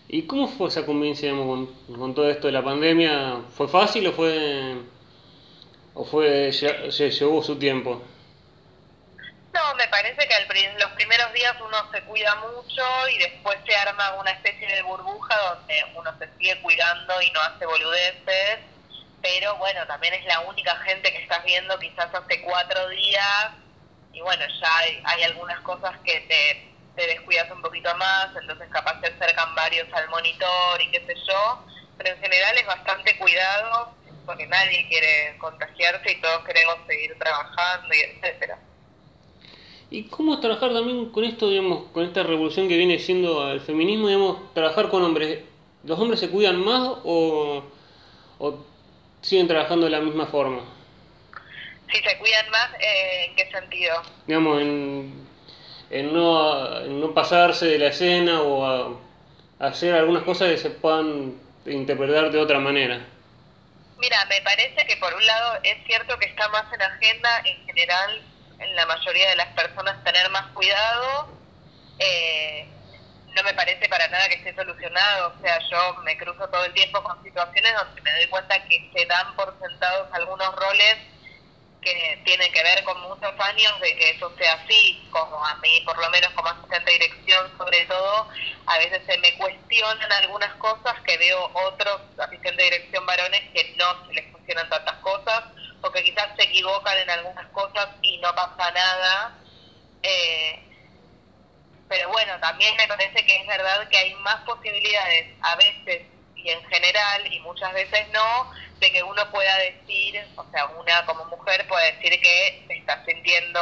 ¿Y 0.08 0.26
cómo 0.26 0.48
fue 0.48 0.68
esa 0.68 0.86
convivencia 0.86 1.30
con, 1.30 1.66
con, 1.86 2.14
todo 2.14 2.30
esto 2.30 2.46
de 2.46 2.52
la 2.52 2.64
pandemia? 2.64 3.42
¿Fue 3.56 3.68
fácil 3.68 4.06
o 4.06 4.12
fue 4.12 4.76
o 5.94 6.04
fue 6.04 6.52
se 6.52 7.10
llevó 7.10 7.42
su 7.42 7.58
tiempo? 7.58 8.02
No, 9.52 9.74
me 9.74 9.88
parece 9.88 10.28
que 10.28 10.34
al, 10.34 10.46
los 10.78 10.90
primeros 10.92 11.32
días 11.32 11.56
uno 11.60 11.76
se 11.90 12.02
cuida 12.02 12.34
mucho 12.36 12.82
y 13.12 13.18
después 13.18 13.58
se 13.66 13.74
arma 13.74 14.14
una 14.14 14.30
especie 14.30 14.68
de 14.68 14.82
burbuja 14.82 15.36
donde 15.36 15.74
uno 15.94 16.16
se 16.18 16.28
sigue 16.38 16.60
cuidando 16.62 17.20
y 17.20 17.30
no 17.32 17.40
hace 17.40 17.66
boludeces, 17.66 18.58
pero 19.20 19.56
bueno, 19.56 19.86
también 19.86 20.14
es 20.14 20.24
la 20.26 20.40
única 20.40 20.76
gente 20.76 21.10
que 21.12 21.22
estás 21.22 21.44
viendo 21.44 21.78
quizás 21.78 22.14
hace 22.14 22.42
cuatro 22.42 22.88
días 22.88 23.50
y 24.18 24.20
bueno, 24.20 24.42
ya 24.60 24.68
hay, 25.04 25.22
algunas 25.22 25.60
cosas 25.60 25.96
que 26.04 26.20
te, 26.28 26.72
te, 26.96 27.06
descuidas 27.06 27.48
un 27.52 27.62
poquito 27.62 27.94
más, 27.96 28.34
entonces 28.40 28.68
capaz 28.70 29.00
se 29.00 29.06
acercan 29.06 29.54
varios 29.54 29.86
al 29.92 30.08
monitor 30.08 30.82
y 30.82 30.90
qué 30.90 31.06
sé 31.06 31.14
yo, 31.28 31.64
pero 31.96 32.10
en 32.10 32.20
general 32.20 32.58
es 32.58 32.66
bastante 32.66 33.16
cuidado 33.16 33.94
porque 34.26 34.46
nadie 34.48 34.88
quiere 34.88 35.38
contagiarse 35.38 36.10
y 36.10 36.20
todos 36.20 36.44
queremos 36.44 36.78
seguir 36.88 37.16
trabajando 37.16 37.94
y 37.94 38.00
etcétera. 38.00 38.58
¿Y 39.88 40.08
cómo 40.08 40.34
es 40.34 40.40
trabajar 40.40 40.72
también 40.72 41.10
con 41.10 41.22
esto, 41.22 41.48
digamos, 41.48 41.84
con 41.92 42.04
esta 42.04 42.24
revolución 42.24 42.66
que 42.66 42.76
viene 42.76 42.98
siendo 42.98 43.52
el 43.52 43.60
feminismo, 43.60 44.08
digamos, 44.08 44.52
trabajar 44.52 44.88
con 44.88 45.04
hombres? 45.04 45.44
¿Los 45.84 45.98
hombres 46.00 46.18
se 46.18 46.28
cuidan 46.28 46.58
más 46.64 46.82
o, 47.04 47.62
o 48.40 48.64
siguen 49.22 49.46
trabajando 49.46 49.86
de 49.86 49.92
la 49.92 50.00
misma 50.00 50.26
forma? 50.26 50.77
Si 51.92 52.02
se 52.02 52.18
cuidan 52.18 52.50
más, 52.50 52.70
eh, 52.80 53.26
¿en 53.26 53.36
qué 53.36 53.50
sentido? 53.50 54.02
Digamos, 54.26 54.60
en, 54.60 55.26
en, 55.90 56.12
no, 56.12 56.80
en 56.80 57.00
no 57.00 57.14
pasarse 57.14 57.66
de 57.66 57.78
la 57.78 57.86
escena 57.88 58.42
o 58.42 58.66
a, 58.66 59.66
hacer 59.66 59.94
algunas 59.94 60.22
cosas 60.22 60.50
que 60.50 60.58
se 60.58 60.70
puedan 60.70 61.34
interpretar 61.66 62.30
de 62.30 62.38
otra 62.38 62.58
manera. 62.58 63.00
Mira, 63.98 64.24
me 64.26 64.40
parece 64.42 64.86
que 64.86 64.96
por 64.96 65.12
un 65.12 65.26
lado 65.26 65.58
es 65.64 65.76
cierto 65.86 66.16
que 66.18 66.26
está 66.26 66.48
más 66.48 66.72
en 66.72 66.82
agenda 66.82 67.42
en 67.44 67.66
general 67.66 68.22
en 68.60 68.76
la 68.76 68.86
mayoría 68.86 69.30
de 69.30 69.36
las 69.36 69.48
personas 69.54 70.02
tener 70.04 70.30
más 70.30 70.46
cuidado. 70.52 71.28
Eh, 71.98 72.66
no 73.34 73.42
me 73.42 73.54
parece 73.54 73.88
para 73.88 74.06
nada 74.08 74.28
que 74.28 74.36
esté 74.36 74.54
solucionado, 74.54 75.34
o 75.36 75.42
sea, 75.42 75.58
yo 75.70 75.94
me 76.02 76.16
cruzo 76.16 76.48
todo 76.48 76.64
el 76.64 76.72
tiempo 76.72 77.02
con 77.02 77.22
situaciones 77.22 77.72
donde 77.74 78.00
me 78.02 78.12
doy 78.12 78.26
cuenta 78.26 78.64
que 78.64 78.90
se 78.94 79.06
dan 79.06 79.34
por 79.36 79.54
sentados 79.60 80.08
algunos 80.12 80.54
roles 80.56 80.96
que 81.80 82.22
tienen 82.24 82.52
que 82.52 82.62
ver 82.62 82.82
con 82.84 83.00
muchos 83.02 83.32
años 83.38 83.80
de 83.80 83.96
que 83.96 84.10
eso 84.10 84.32
sea 84.36 84.52
así, 84.54 85.08
como 85.10 85.44
a 85.44 85.54
mí, 85.56 85.80
por 85.84 85.98
lo 85.98 86.10
menos 86.10 86.30
como 86.34 86.48
asistente 86.48 86.90
de 86.90 86.98
dirección, 86.98 87.56
sobre 87.56 87.84
todo, 87.86 88.28
a 88.66 88.78
veces 88.78 89.02
se 89.06 89.18
me 89.18 89.36
cuestionan 89.36 90.12
algunas 90.12 90.52
cosas 90.56 90.94
que 91.06 91.16
veo 91.18 91.50
otros 91.54 92.00
asistentes 92.18 92.56
de 92.56 92.76
dirección 92.76 93.06
varones 93.06 93.40
que 93.54 93.74
no 93.76 94.06
se 94.06 94.14
les 94.14 94.32
funcionan 94.32 94.68
tantas 94.68 94.96
cosas, 94.96 95.44
o 95.80 95.90
que 95.92 96.02
quizás 96.02 96.28
se 96.36 96.44
equivocan 96.44 96.98
en 96.98 97.10
algunas 97.10 97.46
cosas 97.48 97.88
y 98.02 98.18
no 98.18 98.34
pasa 98.34 98.70
nada. 98.72 99.38
Eh, 100.02 100.64
pero 101.88 102.10
bueno, 102.10 102.38
también 102.40 102.76
me 102.76 102.86
parece 102.86 103.24
que 103.24 103.36
es 103.36 103.46
verdad 103.46 103.88
que 103.88 103.96
hay 103.96 104.14
más 104.16 104.42
posibilidades 104.44 105.34
a 105.42 105.56
veces 105.56 106.02
y 106.38 106.50
en 106.50 106.64
general, 106.66 107.32
y 107.32 107.40
muchas 107.40 107.72
veces 107.72 108.06
no, 108.12 108.52
de 108.78 108.92
que 108.92 109.02
uno 109.02 109.30
pueda 109.30 109.56
decir, 109.58 110.24
o 110.36 110.44
sea, 110.50 110.66
una 110.66 111.04
como 111.04 111.24
mujer 111.26 111.66
puede 111.66 111.92
decir 111.92 112.20
que 112.20 112.64
se 112.66 112.74
está 112.74 113.04
sintiendo 113.04 113.60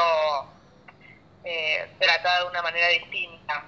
eh, 1.45 1.89
tratada 1.99 2.41
de 2.41 2.51
una 2.51 2.63
manera 2.63 2.89
distinta. 2.89 3.65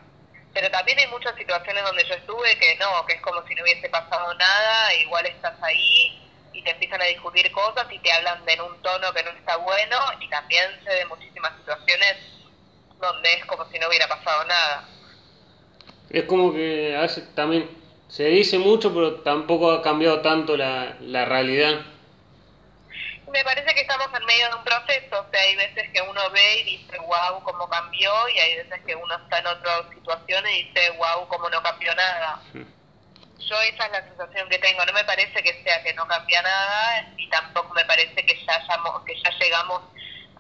Pero 0.53 0.71
también 0.71 0.99
hay 0.99 1.07
muchas 1.07 1.35
situaciones 1.37 1.85
donde 1.85 2.05
yo 2.05 2.15
estuve 2.15 2.59
que 2.59 2.77
no, 2.77 3.07
que 3.07 3.15
es 3.15 3.21
como 3.23 3.47
si 3.47 3.55
no 3.55 3.63
hubiese 3.63 3.89
pasado 3.89 4.35
nada, 4.35 4.95
igual 4.95 5.27
estás 5.27 5.55
ahí 5.63 6.23
y 6.53 6.63
te 6.63 6.71
empiezan 6.71 7.01
a 7.01 7.07
discutir 7.07 7.51
cosas 7.53 7.87
y 7.91 7.99
te 8.01 8.13
hablan 8.13 8.43
en 8.47 8.61
un 8.61 8.83
tono 8.83 9.13
que 9.13 9.23
no 9.23 9.31
está 9.31 9.57
bueno 9.57 9.97
y 10.21 10.29
también 10.29 10.65
se 10.85 10.91
de 10.91 11.05
muchísimas 11.07 11.57
situaciones 11.59 12.17
donde 13.01 13.33
es 13.35 13.45
como 13.47 13.65
si 13.71 13.79
no 13.79 13.89
hubiera 13.89 14.09
pasado 14.09 14.45
nada. 14.45 14.89
Es 16.11 16.25
como 16.25 16.53
que 16.53 16.97
a 16.97 17.07
también 17.35 17.69
se 18.09 18.25
dice 18.25 18.59
mucho, 18.59 18.93
pero 18.93 19.21
tampoco 19.21 19.71
ha 19.71 19.83
cambiado 19.83 20.21
tanto 20.23 20.57
la, 20.57 20.97
la 21.01 21.25
realidad. 21.27 21.83
Me 23.31 23.45
parece 23.45 23.75
que 23.75 23.83
estamos 23.83 24.09
en 24.19 24.25
medio 24.25 24.49
de 24.49 24.55
un 24.55 24.65
proceso, 24.65 25.21
o 25.21 25.31
sea, 25.31 25.41
hay 25.43 25.55
veces 25.55 25.91
que 25.93 26.01
uno 26.01 26.31
ve 26.31 26.61
y 26.61 26.79
dice, 26.79 26.99
wow, 26.99 27.43
cómo 27.45 27.69
cambió, 27.69 28.11
y 28.35 28.39
hay 28.39 28.57
veces 28.57 28.81
que 28.87 28.95
uno 28.95 29.15
está 29.17 29.39
en 29.41 29.47
otra 29.49 29.85
situación 29.93 30.47
y 30.49 30.63
dice, 30.65 30.91
wow, 30.97 31.29
cómo 31.29 31.51
no 31.51 31.63
cambió 31.63 31.95
nada. 31.95 32.41
Yo 32.55 33.61
esa 33.63 33.85
es 33.87 33.93
la 33.93 34.03
sensación 34.03 34.49
que 34.49 34.59
tengo, 34.59 34.85
no 34.85 34.93
me 34.95 35.05
parece 35.05 35.43
que 35.43 35.63
sea 35.63 35.83
que 35.83 35.93
no 35.93 36.07
cambia 36.09 36.41
nada, 36.41 37.13
y 37.19 37.29
tampoco 37.29 37.75
me 37.75 37.85
parece 37.85 38.15
que 38.15 38.45
ya, 38.47 38.67
que 39.07 39.15
ya 39.23 39.31
llegamos 39.39 39.83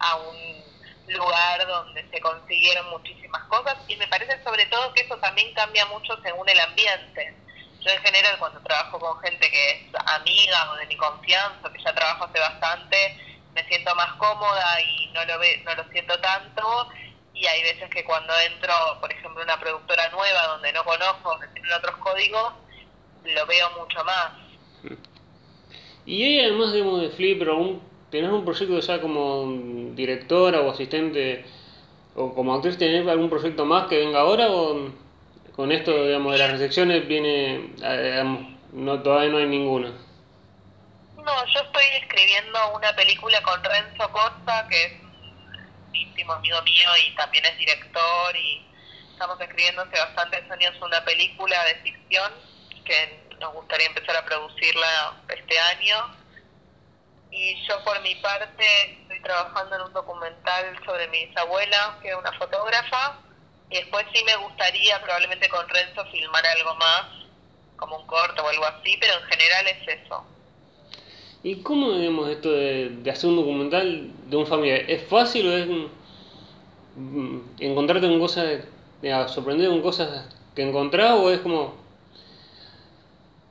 a 0.00 0.16
un 0.16 0.64
lugar 1.08 1.66
donde 1.66 2.08
se 2.10 2.20
consiguieron 2.20 2.88
muchísimas 2.88 3.44
cosas, 3.44 3.76
y 3.86 3.96
me 3.96 4.08
parece 4.08 4.42
sobre 4.42 4.64
todo 4.66 4.94
que 4.94 5.02
eso 5.02 5.18
también 5.18 5.52
cambia 5.52 5.84
mucho 5.86 6.18
según 6.22 6.48
el 6.48 6.60
ambiente 6.60 7.34
yo 7.80 7.90
en 7.90 8.02
general 8.02 8.38
cuando 8.38 8.60
trabajo 8.60 8.98
con 8.98 9.20
gente 9.20 9.50
que 9.50 9.70
es 9.70 9.80
amiga 10.06 10.72
o 10.72 10.76
de 10.76 10.86
mi 10.86 10.96
confianza, 10.96 11.72
que 11.72 11.82
ya 11.82 11.94
trabajo 11.94 12.24
hace 12.24 12.40
bastante, 12.40 12.96
me 13.54 13.64
siento 13.64 13.94
más 13.94 14.12
cómoda 14.14 14.80
y 14.80 15.10
no 15.12 15.24
lo 15.24 15.38
ve, 15.38 15.62
no 15.64 15.74
lo 15.74 15.84
siento 15.90 16.18
tanto 16.20 16.88
y 17.40 17.46
hay 17.46 17.62
veces 17.62 17.88
que 17.90 18.04
cuando 18.04 18.32
entro, 18.40 18.72
por 19.00 19.12
ejemplo, 19.12 19.42
una 19.42 19.58
productora 19.60 20.08
nueva 20.10 20.46
donde 20.48 20.72
no 20.72 20.84
conozco, 20.84 21.30
donde 21.30 21.46
tienen 21.48 21.72
otros 21.72 21.96
códigos, 21.98 22.52
lo 23.24 23.46
veo 23.46 23.70
mucho 23.78 24.04
más. 24.04 24.32
Y 26.04 26.24
hay 26.24 26.40
además 26.40 26.72
digamos, 26.72 27.00
de 27.02 27.10
Flip, 27.10 27.42
un, 27.42 27.82
¿tenés 28.10 28.30
un 28.30 28.44
proyecto 28.44 28.80
ya 28.80 29.00
como 29.00 29.46
directora 29.94 30.62
o 30.62 30.70
asistente 30.70 31.44
o 32.16 32.34
como 32.34 32.54
actriz, 32.54 32.76
¿tenés 32.76 33.06
algún 33.06 33.30
proyecto 33.30 33.64
más 33.64 33.86
que 33.86 33.98
venga 33.98 34.20
ahora 34.20 34.50
o...? 34.50 35.07
Con 35.58 35.72
esto, 35.72 35.90
digamos, 36.06 36.34
de 36.34 36.38
las 36.38 36.52
recepciones 36.52 37.08
viene, 37.08 37.72
no, 38.70 39.02
todavía 39.02 39.28
no 39.28 39.38
hay 39.38 39.46
ninguna. 39.46 39.88
No, 41.16 41.46
yo 41.46 41.60
estoy 41.62 41.84
escribiendo 42.00 42.76
una 42.76 42.94
película 42.94 43.42
con 43.42 43.64
Renzo 43.64 44.08
Costa, 44.12 44.68
que 44.70 44.84
es 44.84 44.92
un 45.02 45.96
íntimo 45.96 46.34
amigo 46.34 46.62
mío 46.62 46.88
y 47.04 47.12
también 47.16 47.44
es 47.46 47.58
director, 47.58 48.36
y 48.36 48.64
estamos 49.10 49.40
escribiendo 49.40 49.82
hace 49.82 49.98
bastantes 49.98 50.48
años 50.48 50.76
una 50.80 51.04
película 51.04 51.64
de 51.64 51.74
ficción 51.82 52.32
que 52.84 53.20
nos 53.40 53.52
gustaría 53.52 53.88
empezar 53.88 54.14
a 54.14 54.24
producirla 54.24 55.16
este 55.28 55.58
año. 55.58 56.14
Y 57.32 57.66
yo 57.66 57.82
por 57.82 58.00
mi 58.02 58.14
parte 58.14 58.64
estoy 59.02 59.20
trabajando 59.22 59.74
en 59.74 59.82
un 59.82 59.92
documental 59.92 60.78
sobre 60.86 61.08
mi 61.08 61.26
bisabuela, 61.26 61.98
que 62.00 62.10
es 62.10 62.14
una 62.14 62.30
fotógrafa, 62.34 63.18
y 63.70 63.76
después 63.76 64.06
sí 64.12 64.24
me 64.24 64.36
gustaría, 64.36 65.00
probablemente 65.02 65.48
con 65.48 65.68
Renzo, 65.68 66.04
filmar 66.06 66.44
algo 66.46 66.74
más, 66.76 67.04
como 67.76 67.98
un 67.98 68.06
corto 68.06 68.42
o 68.42 68.48
algo 68.48 68.64
así, 68.64 68.96
pero 68.98 69.14
en 69.14 69.22
general 69.24 69.66
es 69.66 70.00
eso. 70.00 70.24
¿Y 71.42 71.62
cómo, 71.62 71.92
digamos, 71.92 72.28
esto 72.30 72.50
de, 72.50 73.02
hacer 73.10 73.30
un 73.30 73.36
documental 73.36 74.10
de 74.28 74.36
un 74.36 74.46
familiar? 74.46 74.80
¿Es 74.88 75.06
fácil 75.06 75.48
o 75.48 75.56
es 75.56 75.66
mm, 76.96 77.38
encontrarte 77.60 78.08
con 78.08 78.18
cosas, 78.18 78.64
digamos, 79.02 79.32
sorprender 79.32 79.68
con 79.68 79.82
cosas 79.82 80.26
que 80.54 80.62
encontrás 80.62 81.12
o 81.12 81.30
es 81.30 81.40
como... 81.40 81.76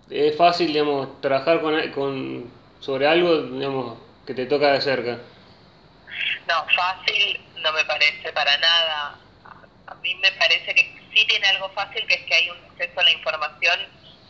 Es 0.10 0.36
fácil, 0.38 0.68
digamos, 0.68 1.22
trabajar 1.22 1.62
con, 1.62 1.92
con, 1.92 2.52
sobre 2.80 3.08
algo, 3.08 3.42
digamos, 3.44 3.98
que 4.26 4.34
te 4.34 4.46
toca 4.46 4.72
de 4.72 4.82
cerca? 4.82 5.20
No, 6.48 6.66
fácil 6.76 7.42
no 7.62 7.74
me 7.74 7.84
parece 7.84 8.32
para 8.32 8.58
nada 8.58 9.20
a 9.88 9.96
mí 9.96 10.14
me 10.16 10.32
parece 10.34 10.74
que 10.74 10.84
sí 11.14 11.26
tiene 11.28 11.48
algo 11.48 11.70
fácil, 11.70 12.06
que 12.08 12.16
es 12.16 12.22
que 12.26 12.36
hay 12.36 12.50
un 12.50 12.58
acceso 12.66 13.00
a 13.00 13.04
la 13.04 13.12
información 13.12 13.80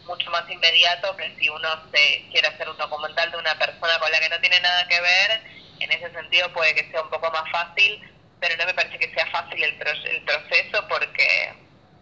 mucho 0.05 0.29
más 0.31 0.49
inmediato 0.49 1.15
que 1.17 1.35
si 1.37 1.49
uno 1.49 1.67
se 1.93 2.25
quiere 2.31 2.47
hacer 2.47 2.69
un 2.69 2.77
documental 2.77 3.29
de 3.31 3.37
una 3.37 3.57
persona 3.59 3.99
con 3.99 4.09
la 4.09 4.19
que 4.19 4.29
no 4.29 4.39
tiene 4.39 4.59
nada 4.61 4.87
que 4.87 5.01
ver, 5.01 5.41
en 5.79 5.91
ese 5.91 6.11
sentido 6.13 6.51
puede 6.53 6.73
que 6.73 6.89
sea 6.89 7.01
un 7.01 7.09
poco 7.09 7.29
más 7.31 7.49
fácil, 7.51 7.99
pero 8.39 8.55
no 8.57 8.65
me 8.65 8.73
parece 8.73 8.97
que 8.97 9.13
sea 9.13 9.25
fácil 9.27 9.61
el, 9.61 9.73
el 9.73 10.21
proceso 10.23 10.87
porque, 10.87 11.53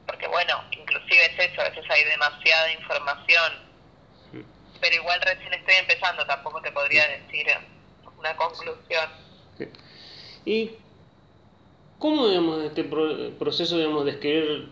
porque 0.05 0.27
bueno, 0.27 0.63
inclusive 0.71 1.25
es 1.25 1.51
eso, 1.51 1.61
a 1.61 1.69
veces 1.69 1.85
hay 1.89 2.03
demasiada 2.03 2.71
información, 2.73 3.53
pero 4.79 4.95
igual 4.95 5.19
recién 5.21 5.53
estoy 5.53 5.75
empezando, 5.75 6.25
tampoco 6.27 6.61
te 6.61 6.71
podría 6.71 7.07
decir 7.07 7.47
una 8.17 8.35
conclusión. 8.35 9.09
¿Y 10.45 10.77
¿Cómo, 12.05 12.27
digamos, 12.27 12.63
este 12.63 12.83
proceso, 12.83 13.77
digamos, 13.77 14.05
de 14.05 14.11
escribir 14.11 14.69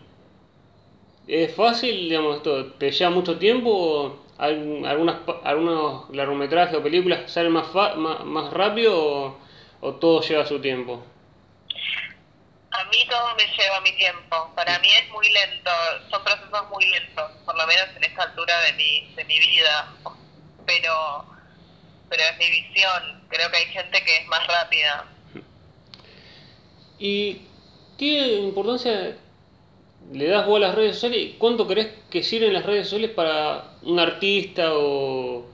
es 1.26 1.52
fácil, 1.52 2.08
digamos, 2.08 2.36
esto 2.36 2.66
te 2.74 2.92
lleva 2.92 3.10
mucho 3.10 3.40
tiempo 3.40 3.70
o 3.70 4.24
algunas 4.38 5.16
algunos 5.42 6.08
largometrajes 6.10 6.76
o 6.76 6.82
películas 6.84 7.28
salen 7.32 7.50
más 7.50 7.66
más, 7.96 8.52
rápido 8.52 9.36
o, 9.80 9.94
todo 9.94 10.20
lleva 10.20 10.46
su 10.46 10.60
tiempo? 10.60 11.04
A 12.70 12.84
mí 12.84 12.98
todo 13.10 13.34
me 13.34 13.46
lleva 13.48 13.80
mi 13.80 13.90
tiempo. 13.96 14.52
Para 14.54 14.78
mí 14.78 14.88
es 14.92 15.10
muy 15.10 15.28
lento, 15.32 15.70
son 16.12 16.22
procesos 16.22 16.70
muy 16.70 16.88
lentos, 16.88 17.32
por 17.44 17.58
lo 17.58 17.66
menos 17.66 17.86
en 17.96 18.04
esta 18.04 18.22
altura 18.22 18.60
de 18.60 18.72
mi, 18.74 19.12
de 19.16 19.24
mi 19.24 19.40
vida. 19.40 19.92
Pero, 20.66 21.24
pero 22.08 22.22
es 22.30 22.38
mi 22.38 22.48
visión. 22.48 23.26
Creo 23.28 23.50
que 23.50 23.56
hay 23.56 23.66
gente 23.72 24.04
que 24.04 24.18
es 24.18 24.26
más 24.28 24.46
rápida. 24.46 25.08
¿Y 27.06 27.42
qué 27.98 28.38
importancia 28.38 29.14
le 30.10 30.26
das 30.26 30.46
vos 30.46 30.56
a 30.56 30.68
las 30.68 30.74
redes 30.74 30.94
sociales? 30.94 31.18
y 31.20 31.32
¿Cuánto 31.36 31.66
crees 31.66 31.88
que 32.10 32.22
sirven 32.22 32.54
las 32.54 32.64
redes 32.64 32.88
sociales 32.88 33.10
para 33.10 33.74
un 33.82 34.00
artista 34.00 34.72
o, 34.72 35.44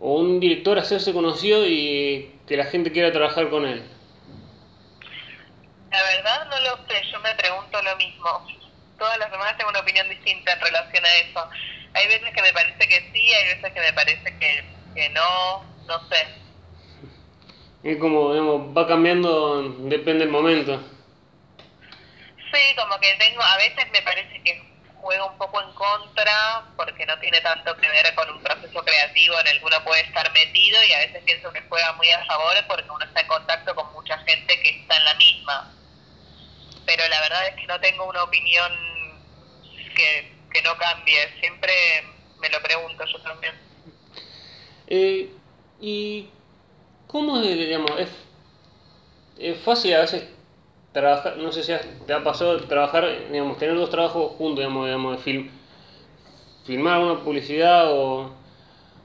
o 0.00 0.14
un 0.14 0.40
director 0.40 0.78
hacerse 0.78 1.12
conocido 1.12 1.66
y 1.66 2.32
que 2.48 2.56
la 2.56 2.64
gente 2.64 2.90
quiera 2.90 3.12
trabajar 3.12 3.50
con 3.50 3.66
él? 3.66 3.82
La 5.90 6.02
verdad 6.02 6.46
no 6.48 6.58
lo 6.58 6.76
sé, 6.88 7.02
yo 7.12 7.20
me 7.20 7.34
pregunto 7.34 7.82
lo 7.82 7.94
mismo. 7.96 8.46
Todas 8.98 9.18
las 9.18 9.30
semanas 9.30 9.58
tengo 9.58 9.68
una 9.68 9.80
opinión 9.80 10.08
distinta 10.08 10.54
en 10.54 10.60
relación 10.62 11.04
a 11.04 11.14
eso. 11.16 11.48
hay 11.92 12.06
veces 12.06 12.30
que 12.34 12.40
me 12.40 12.52
parece 12.54 12.88
que 12.88 13.10
sí, 13.12 13.30
hay 13.30 13.56
veces 13.56 13.74
que 13.74 13.80
me 13.80 13.92
parece 13.92 14.38
que, 14.38 14.64
que 14.94 15.10
no, 15.10 15.64
no 15.86 16.08
sé. 16.08 16.43
Es 17.84 17.98
como, 17.98 18.32
digamos, 18.32 18.74
va 18.74 18.88
cambiando, 18.88 19.62
depende 19.80 20.24
del 20.24 20.30
momento. 20.30 20.80
Sí, 22.50 22.76
como 22.76 22.98
que 22.98 23.14
tengo, 23.18 23.42
a 23.42 23.58
veces 23.58 23.84
me 23.92 24.00
parece 24.00 24.42
que 24.42 24.62
juega 25.02 25.26
un 25.26 25.36
poco 25.36 25.60
en 25.60 25.70
contra 25.74 26.64
porque 26.76 27.04
no 27.04 27.18
tiene 27.18 27.42
tanto 27.42 27.76
que 27.76 27.86
ver 27.86 28.14
con 28.14 28.30
un 28.30 28.42
proceso 28.42 28.82
creativo 28.82 29.38
en 29.38 29.48
el 29.48 29.58
que 29.58 29.66
uno 29.66 29.84
puede 29.84 30.00
estar 30.00 30.32
metido 30.32 30.78
y 30.82 30.92
a 30.92 30.98
veces 31.00 31.22
pienso 31.24 31.52
que 31.52 31.60
juega 31.68 31.92
muy 31.92 32.08
a 32.08 32.24
favor 32.24 32.54
porque 32.66 32.88
uno 32.88 33.04
está 33.04 33.20
en 33.20 33.26
contacto 33.26 33.74
con 33.74 33.92
mucha 33.92 34.16
gente 34.20 34.62
que 34.62 34.80
está 34.80 34.96
en 34.96 35.04
la 35.04 35.14
misma. 35.16 35.74
Pero 36.86 37.06
la 37.06 37.20
verdad 37.20 37.48
es 37.48 37.54
que 37.56 37.66
no 37.66 37.78
tengo 37.80 38.08
una 38.08 38.22
opinión 38.22 38.72
que, 39.94 40.32
que 40.50 40.62
no 40.62 40.74
cambie, 40.78 41.38
siempre 41.38 41.74
me 42.40 42.48
lo 42.48 42.62
pregunto 42.62 43.04
yo 43.04 43.20
también. 43.20 43.54
Eh, 44.86 45.28
¿Y 45.80 46.30
cómo 47.14 47.38
es, 47.40 47.56
digamos, 47.56 47.92
es, 48.00 48.08
es 49.38 49.56
fácil 49.58 49.94
a 49.94 50.00
veces 50.00 50.24
trabajar, 50.92 51.36
no 51.38 51.52
sé 51.52 51.62
si 51.62 51.72
te 52.06 52.12
ha 52.12 52.22
pasado 52.24 52.58
trabajar, 52.66 53.06
digamos, 53.30 53.58
tener 53.58 53.76
dos 53.76 53.90
trabajos 53.90 54.32
juntos, 54.32 54.58
digamos, 54.60 54.86
digamos 54.86 55.16
de 55.16 55.22
film, 55.22 55.48
filmar 56.64 56.94
alguna 56.94 57.20
publicidad 57.24 57.92
o, 57.92 58.30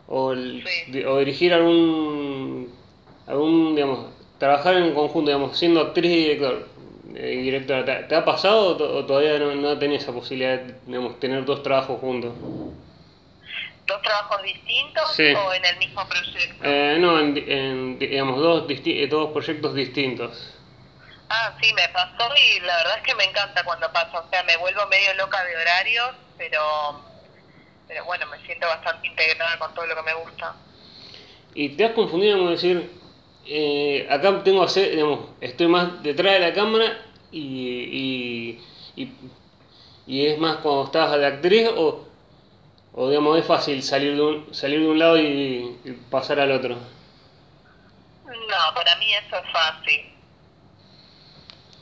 o, 0.07 0.33
el- 0.33 0.63
Sí. 0.67 0.91
di- 0.91 1.05
o 1.05 1.17
dirigir 1.19 1.53
algún, 1.53 2.69
algún, 3.27 3.75
digamos, 3.75 3.99
trabajar 4.37 4.77
en 4.77 4.93
conjunto, 4.93 5.31
digamos, 5.31 5.57
siendo 5.57 5.81
actriz 5.81 6.11
y 6.11 6.17
director, 6.23 6.67
eh, 7.15 7.37
directora, 7.43 7.85
¿te, 7.85 8.03
te 8.07 8.15
ha 8.15 8.25
pasado 8.25 8.77
o 8.77 9.05
todavía 9.05 9.39
no, 9.39 9.55
no 9.55 9.77
tenés 9.79 10.03
esa 10.03 10.13
posibilidad 10.13 10.59
de, 10.59 10.75
digamos, 10.85 11.19
tener 11.19 11.45
dos 11.45 11.63
trabajos 11.63 11.99
juntos? 11.99 12.33
¿Dos 13.89 14.01
trabajos 14.03 14.43
distintos 14.43 15.11
Sí. 15.15 15.33
o 15.33 15.51
en 15.53 15.65
el 15.65 15.77
mismo 15.77 16.07
proyecto? 16.07 16.63
Eh, 16.63 16.97
no, 16.99 17.19
en, 17.19 17.33
di- 17.33 17.45
en, 17.47 17.97
di- 17.99 18.05
digamos, 18.07 18.39
dos, 18.39 18.67
disti- 18.67 19.01
eh, 19.03 19.07
dos 19.07 19.31
proyectos 19.31 19.73
distintos. 19.73 20.55
Ah, 21.29 21.55
sí, 21.59 21.73
me 21.73 21.89
pasó 21.89 22.29
y 22.35 22.59
la 22.61 22.77
verdad 22.77 22.97
es 22.97 23.03
que 23.03 23.15
me 23.15 23.23
encanta 23.23 23.63
cuando 23.63 23.91
pasa. 23.91 24.19
O 24.19 24.29
sea, 24.29 24.43
me 24.43 24.55
vuelvo 24.57 24.85
medio 24.87 25.13
loca 25.15 25.43
de 25.43 25.55
horarios, 25.57 26.09
pero, 26.37 27.03
pero 27.87 28.05
bueno, 28.05 28.27
me 28.27 28.39
siento 28.45 28.67
bastante 28.67 29.07
integrada 29.07 29.57
con 29.57 29.73
todo 29.73 29.87
lo 29.87 29.95
que 29.95 30.03
me 30.03 30.13
gusta. 30.13 30.55
Y 31.55 31.69
te 31.69 31.85
has 31.85 31.91
confundido, 31.93 32.37
como 32.37 32.51
decir, 32.51 32.91
eh, 33.45 34.07
acá 34.09 34.43
tengo 34.43 34.61
hacer, 34.63 34.91
digamos, 34.91 35.31
estoy 35.41 35.67
más 35.67 36.01
detrás 36.03 36.33
de 36.33 36.39
la 36.39 36.53
cámara 36.53 37.05
y, 37.31 38.59
y, 38.95 39.03
y, 39.03 39.13
y 40.05 40.27
es 40.27 40.37
más 40.37 40.57
cuando 40.57 40.85
estabas 40.85 41.17
de 41.19 41.25
actriz 41.25 41.69
o, 41.75 42.08
o 43.01 43.07
digamos, 43.07 43.39
es 43.39 43.45
fácil 43.45 43.81
salir 43.81 44.13
de 44.13 44.21
un, 44.21 44.53
salir 44.53 44.81
de 44.81 44.87
un 44.89 44.99
lado 44.99 45.17
y, 45.17 45.79
y 45.85 45.91
pasar 46.11 46.37
al 46.37 46.51
otro. 46.51 46.75
No, 48.25 48.73
para 48.75 48.93
mí 48.97 49.13
eso 49.13 49.37
es 49.37 49.51
fácil. 49.53 50.13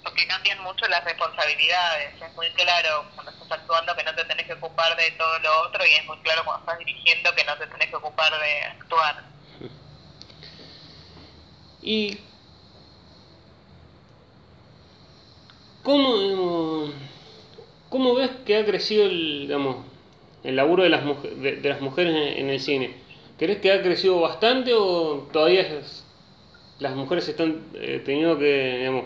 Porque 0.03 0.27
cambian 0.27 0.61
mucho 0.61 0.87
las 0.87 1.03
responsabilidades. 1.03 2.21
Es 2.21 2.35
muy 2.35 2.51
claro 2.51 3.05
cuando 3.15 3.31
estás 3.31 3.51
actuando 3.51 3.95
que 3.95 4.03
no 4.03 4.13
te 4.13 4.25
tenés 4.25 4.45
que 4.45 4.53
ocupar 4.53 4.95
de 4.95 5.09
todo 5.13 5.39
lo 5.39 5.61
otro 5.63 5.83
y 5.87 5.89
es 5.89 6.05
muy 6.05 6.17
claro 6.19 6.43
cuando 6.45 6.59
estás 6.59 6.77
dirigiendo 6.77 7.33
que 7.33 7.45
no 7.45 7.57
te 7.57 7.65
tenés 7.65 7.89
que 7.89 7.95
ocupar 7.95 8.31
de 8.39 8.61
actuar. 8.65 9.23
¿Y 11.81 12.19
cómo, 15.81 16.15
digamos, 16.15 16.91
cómo 17.89 18.13
ves 18.13 18.29
que 18.45 18.57
ha 18.59 18.65
crecido 18.65 19.07
el, 19.07 19.47
digamos, 19.47 19.96
el 20.47 20.55
laburo 20.55 20.83
de 20.83 20.89
las, 20.89 21.03
de, 21.03 21.57
de 21.57 21.69
las 21.69 21.81
mujeres 21.81 22.37
en, 22.37 22.49
el 22.49 22.59
cine? 22.59 22.95
¿Crees 23.37 23.59
que 23.59 23.71
ha 23.71 23.81
crecido 23.81 24.21
bastante 24.21 24.73
o 24.73 25.27
todavía 25.31 25.81
las 26.79 26.95
mujeres 26.95 27.27
están 27.27 27.63
eh, 27.75 28.01
teniendo 28.03 28.39
que 28.39 28.77
digamos, 28.79 29.05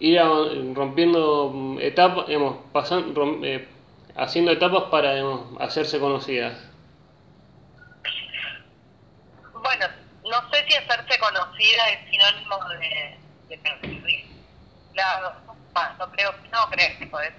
ir 0.00 0.74
rompiendo 0.74 1.50
mm, 1.54 1.78
etapas, 1.80 2.26
eh, 2.28 3.68
haciendo 4.16 4.50
etapas 4.50 4.84
para 4.90 5.14
digamos, 5.14 5.60
hacerse 5.60 6.00
conocidas? 6.00 6.58
Bueno, 9.52 9.86
no 10.24 10.50
sé 10.50 10.64
si 10.68 10.76
hacerse 10.76 11.18
conocida 11.20 11.88
es 11.90 12.10
sinónimo 12.10 12.58
de, 12.68 13.56
de. 13.56 14.26
Claro, 14.92 15.32
no, 15.46 15.54
no 15.98 16.12
creo, 16.12 16.32
no 16.50 16.70
creo 16.70 16.98
que 16.98 17.06
podés 17.06 17.32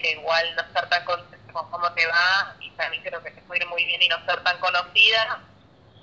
que 0.00 0.12
igual 0.12 0.44
no 0.56 0.62
ser 0.72 0.88
tan 0.88 1.04
cómo 1.70 1.92
te 1.92 2.06
va, 2.06 2.54
y 2.60 2.70
también 2.70 3.02
creo 3.02 3.22
que 3.22 3.30
te 3.30 3.40
puede 3.42 3.62
ir 3.62 3.68
muy 3.68 3.84
bien 3.84 4.00
y 4.02 4.08
no 4.08 4.16
ser 4.24 4.42
tan 4.44 4.58
conocida. 4.58 5.42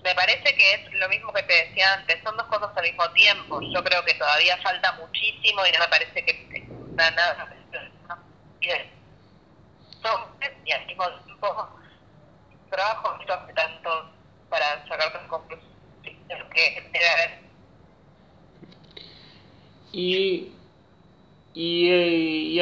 Me 0.04 0.14
parece 0.14 0.56
que 0.56 0.74
es 0.74 0.94
lo 0.94 1.10
mismo 1.10 1.34
que 1.34 1.44
te 1.44 1.54
decía 1.66 1.94
antes, 1.94 2.22
son 2.24 2.38
dos 2.38 2.46
cosas 2.48 2.70
al 2.76 2.84
mismo 2.84 3.10
tiempo. 3.12 3.60
Yo 3.74 3.84
creo 3.84 4.04
que 4.06 4.14
todavía 4.14 4.58
falta 4.58 4.92
muchísimo 4.94 5.66
y 5.66 5.72
no 5.72 5.80
me 5.80 5.88
parece 5.88 6.24
que 6.24 6.68
nada. 6.98 7.50
Y 10.66 10.72
al 10.72 10.86
mismo 10.86 11.10
tiempo 11.26 11.70
trabajo 12.70 13.18
tanto 13.56 14.10
para 14.50 14.88
sacar 14.88 15.12
tus 15.12 15.22
conclusiones 15.30 15.76
que. 16.54 17.46
Y, 19.92 20.52
y, 21.54 21.90
eh, 21.90 22.08
y 22.08 22.62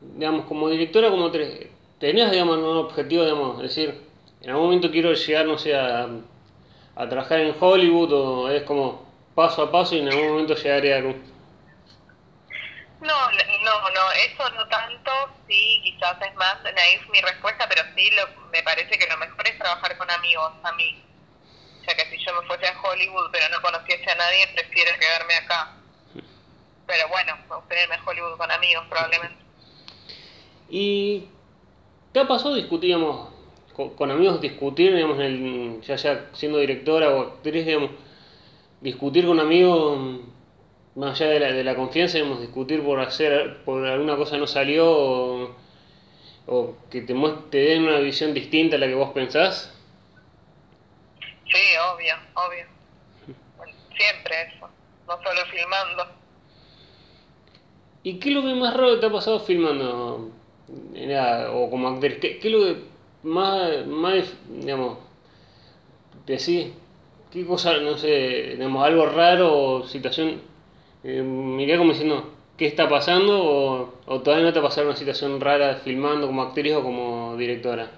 digamos, 0.00 0.46
como 0.46 0.68
directora, 0.70 1.10
como 1.10 1.30
te, 1.30 1.71
tenías, 2.02 2.32
digamos, 2.32 2.58
un 2.58 2.78
objetivo, 2.78 3.22
digamos, 3.22 3.62
es 3.62 3.76
decir, 3.76 4.08
en 4.40 4.50
algún 4.50 4.64
momento 4.64 4.90
quiero 4.90 5.12
llegar, 5.12 5.46
no 5.46 5.56
sé, 5.56 5.72
a, 5.72 6.08
a 6.96 7.08
trabajar 7.08 7.38
en 7.38 7.54
Hollywood 7.58 8.12
o 8.12 8.50
es 8.50 8.64
como 8.64 9.06
paso 9.36 9.62
a 9.62 9.70
paso 9.70 9.94
y 9.94 10.00
en 10.00 10.08
algún 10.08 10.30
momento 10.30 10.56
llegaré 10.56 10.94
a 10.94 10.96
algún... 10.96 11.22
No, 13.00 13.30
no, 13.30 13.90
no, 13.90 14.12
eso 14.26 14.50
no 14.50 14.66
tanto, 14.66 15.12
sí, 15.46 15.80
quizás 15.84 16.20
es 16.22 16.34
más 16.34 16.56
naif 16.64 17.08
mi 17.08 17.20
respuesta, 17.20 17.68
pero 17.68 17.82
sí, 17.94 18.10
lo, 18.10 18.50
me 18.50 18.64
parece 18.64 18.98
que 18.98 19.06
lo 19.06 19.16
mejor 19.18 19.46
es 19.46 19.56
trabajar 19.56 19.96
con 19.96 20.10
amigos, 20.10 20.52
a 20.64 20.72
mí. 20.72 21.04
O 21.80 21.84
sea 21.84 21.94
que 21.94 22.10
si 22.10 22.24
yo 22.24 22.34
me 22.34 22.46
fuese 22.48 22.66
a 22.66 22.80
Hollywood 22.82 23.30
pero 23.30 23.48
no 23.48 23.62
conociese 23.62 24.10
a 24.10 24.16
nadie, 24.16 24.48
prefiero 24.56 24.90
quedarme 24.98 25.34
acá. 25.34 25.76
Pero 26.84 27.08
bueno, 27.10 27.38
me 27.48 27.56
gustaría 27.56 27.84
irme 27.84 27.94
a 27.94 28.04
Hollywood 28.04 28.36
con 28.38 28.50
amigos 28.50 28.86
probablemente. 28.88 29.40
Y 30.68 31.28
¿te 32.12 32.20
ha 32.20 32.28
pasado 32.28 32.54
discutir, 32.54 32.88
digamos, 32.94 33.28
con, 33.72 33.90
con 33.96 34.10
amigos, 34.10 34.40
discutir, 34.40 34.94
digamos, 34.94 35.18
en 35.18 35.24
el- 35.24 35.80
ya 35.82 35.98
sea 35.98 36.28
siendo 36.32 36.58
directora 36.58 37.10
o 37.10 37.20
actriz, 37.22 37.66
digamos, 37.66 37.90
discutir 38.80 39.26
con 39.26 39.40
amigos, 39.40 39.98
más 40.94 41.20
allá 41.20 41.30
de 41.32 41.40
la, 41.40 41.52
de 41.52 41.64
la 41.64 41.76
confianza, 41.76 42.18
digamos, 42.18 42.40
discutir 42.40 42.82
por 42.84 43.00
hacer, 43.00 43.64
por 43.64 43.86
alguna 43.86 44.16
cosa 44.16 44.36
no 44.38 44.46
salió 44.46 44.90
o, 44.90 45.50
o 46.46 46.76
que 46.90 47.02
te, 47.02 47.14
te 47.50 47.58
den 47.58 47.84
una 47.84 47.98
visión 48.00 48.34
distinta 48.34 48.76
a 48.76 48.78
la 48.78 48.86
que 48.88 48.94
vos 48.94 49.10
pensás? 49.12 49.74
Sí, 51.52 51.60
obvio, 51.94 52.14
obvio. 52.34 52.66
Siempre 53.96 54.34
eso, 54.42 54.68
no 55.06 55.14
solo 55.22 55.40
filmando. 55.50 56.06
¿Y 58.02 58.18
qué 58.18 58.30
es 58.30 58.34
lo 58.34 58.42
que 58.42 58.54
más 58.54 58.74
raro 58.74 58.98
te 58.98 59.06
ha 59.06 59.12
pasado 59.12 59.40
filmando? 59.40 60.30
Nada, 60.94 61.52
o 61.52 61.68
como 61.70 61.88
actriz, 61.88 62.18
¿qué, 62.20 62.38
qué 62.38 62.48
es 62.48 62.54
lo 62.54 62.60
que 62.64 62.76
más, 63.24 63.86
más 63.86 64.24
digamos, 64.48 64.98
decís? 66.26 66.68
¿Qué 67.30 67.46
cosa, 67.46 67.76
no 67.78 67.96
sé, 67.96 68.54
digamos, 68.56 68.84
algo 68.84 69.06
raro 69.06 69.54
o 69.58 69.86
situación? 69.86 70.40
Eh, 71.04 71.22
miré 71.22 71.78
como 71.78 71.92
diciendo, 71.92 72.30
¿qué 72.58 72.66
está 72.66 72.88
pasando? 72.88 73.42
O, 73.42 73.94
o 74.06 74.20
todavía 74.20 74.46
no 74.46 74.52
te 74.52 74.58
ha 74.58 74.62
pasado 74.62 74.86
una 74.88 74.96
situación 74.96 75.40
rara 75.40 75.76
filmando 75.76 76.26
como 76.26 76.42
actriz 76.42 76.74
o 76.74 76.82
como 76.82 77.36
directora? 77.36 77.90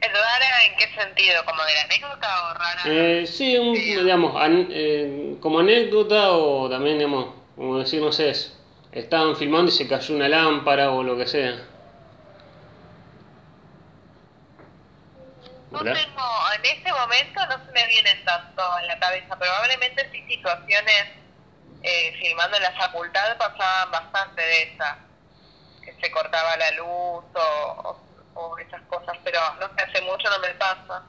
¿Es 0.00 0.12
rara 0.12 0.64
en 0.68 0.76
qué 0.76 1.00
sentido? 1.00 1.44
¿Como 1.44 1.62
de 1.64 1.74
la 1.74 1.82
anécdota 1.82 2.50
o 2.50 2.54
rara? 2.54 2.82
Eh, 2.86 3.26
sí, 3.26 3.56
un, 3.56 3.74
digamos, 3.74 4.34
an- 4.36 4.68
eh, 4.70 5.36
como 5.40 5.60
anécdota 5.60 6.32
o 6.32 6.68
también, 6.68 6.98
digamos, 6.98 7.28
como 7.54 7.78
decir, 7.78 8.02
no 8.02 8.12
sé, 8.12 8.30
es- 8.30 8.55
estaban 8.96 9.36
filmando 9.36 9.70
y 9.70 9.74
se 9.74 9.86
cayó 9.86 10.16
una 10.16 10.28
lámpara 10.28 10.90
o 10.90 11.02
lo 11.02 11.16
que 11.16 11.26
sea. 11.26 11.62
No 15.70 15.80
tengo, 15.80 15.94
en 16.54 16.64
este 16.64 16.90
momento 16.90 17.46
no 17.46 17.66
se 17.66 17.72
me 17.72 17.86
vienen 17.88 18.24
tanto 18.24 18.62
en 18.80 18.86
la 18.86 18.98
cabeza. 18.98 19.38
Probablemente 19.38 20.08
sí 20.10 20.24
situaciones 20.26 21.08
eh, 21.82 22.16
filmando 22.18 22.56
en 22.56 22.62
la 22.62 22.72
facultad 22.72 23.36
pasaban 23.36 23.90
bastante 23.90 24.40
de 24.40 24.62
esas. 24.62 24.96
Que 25.84 25.92
se 26.00 26.10
cortaba 26.10 26.56
la 26.56 26.70
luz 26.72 27.24
o, 27.34 28.00
o, 28.34 28.40
o 28.40 28.58
esas 28.58 28.80
cosas, 28.82 29.18
pero 29.22 29.38
no 29.60 29.68
sé, 29.76 29.82
hace 29.82 30.00
mucho 30.02 30.30
no 30.30 30.38
me 30.38 30.54
pasa. 30.54 31.02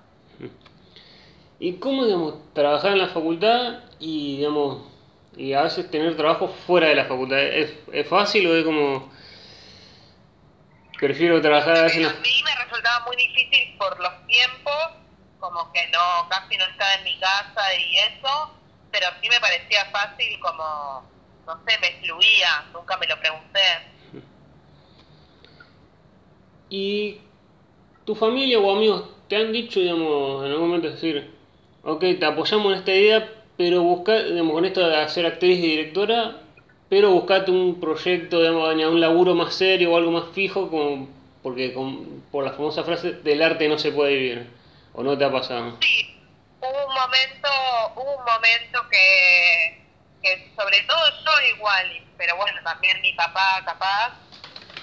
¿Y 1.60 1.80
cómo, 1.80 2.06
digamos, 2.06 2.54
trabajar 2.54 2.91
en 2.91 3.00
la 3.00 3.08
facultad 3.08 3.80
y, 4.00 4.38
digamos, 4.38 4.96
y 5.38 5.54
a 5.54 5.62
veces 5.62 5.89
tener 5.91 6.17
trabajo 6.17 6.47
fuera 6.47 6.88
de 6.88 6.95
la 6.95 7.06
facultad? 7.06 7.39
¿Es, 7.39 7.73
es 7.93 8.08
fácil 8.08 8.47
o 8.47 8.56
es 8.56 8.65
como... 8.65 9.12
prefiero 11.00 11.39
trabajar 11.41 11.78
a 11.78 11.88
mí 11.88 12.41
me 12.43 12.63
resultaba 12.65 13.06
muy 13.06 13.15
difícil 13.15 13.78
por 13.78 14.00
los 14.00 14.28
tiempos, 14.28 14.73
como 15.39 15.71
que 15.71 15.88
no, 15.89 16.28
casi 16.30 16.58
no 16.58 16.65
estaba 16.65 16.95
en 16.95 17.04
mi 17.04 17.19
casa 17.19 17.76
y 17.76 17.97
eso, 17.97 18.52
pero 18.91 19.08
sí 19.21 19.30
me 19.30 19.39
parecía 19.39 19.86
fácil 19.91 20.39
como, 20.39 21.08
no 21.45 21.54
sé, 21.67 21.78
me 21.80 22.02
fluía, 22.02 22.65
nunca 22.73 22.97
me 22.97 23.08
lo 23.08 23.19
pregunté. 23.19 23.60
¿Y 26.69 27.21
tu 28.06 28.15
familia 28.15 28.60
o 28.60 28.76
amigos 28.76 29.10
te 29.30 29.38
han 29.38 29.52
dicho, 29.52 29.80
digamos, 29.80 30.45
en 30.45 30.52
algún 30.52 30.67
momento 30.67 30.89
decir, 30.89 31.34
ok, 31.84 32.00
te 32.19 32.26
apoyamos 32.26 32.73
en 32.73 32.80
esta 32.80 32.91
idea, 32.91 33.37
pero 33.57 33.81
busca, 33.81 34.13
digamos, 34.13 34.53
con 34.53 34.65
esto 34.65 34.87
de 34.87 35.09
ser 35.09 35.25
actriz 35.25 35.57
y 35.57 35.67
directora, 35.67 36.37
pero 36.89 37.11
buscate 37.11 37.51
un 37.51 37.79
proyecto, 37.79 38.39
digamos, 38.39 38.73
un 38.73 39.01
laburo 39.01 39.33
más 39.33 39.55
serio 39.55 39.91
o 39.91 39.97
algo 39.97 40.11
más 40.11 40.25
fijo, 40.33 40.69
como 40.69 41.09
porque 41.41 41.73
con, 41.73 42.21
por 42.31 42.43
la 42.43 42.51
famosa 42.51 42.83
frase, 42.83 43.13
del 43.13 43.41
arte 43.41 43.67
no 43.67 43.77
se 43.77 43.91
puede 43.91 44.13
vivir, 44.13 44.47
¿o 44.93 45.01
no 45.01 45.17
te 45.17 45.25
ha 45.25 45.31
pasado? 45.31 45.77
Sí, 45.81 46.21
hubo 46.59 46.87
un 46.87 46.93
momento, 46.93 47.49
hubo 47.95 48.17
un 48.17 48.25
momento 48.25 48.89
que, 48.91 49.85
que 50.21 50.51
sobre 50.55 50.81
todo 50.81 50.99
yo 51.25 51.55
igual, 51.55 52.05
pero 52.17 52.35
bueno, 52.37 52.61
también 52.63 53.01
mi 53.01 53.13
papá 53.13 53.61
capaz, 53.65 54.13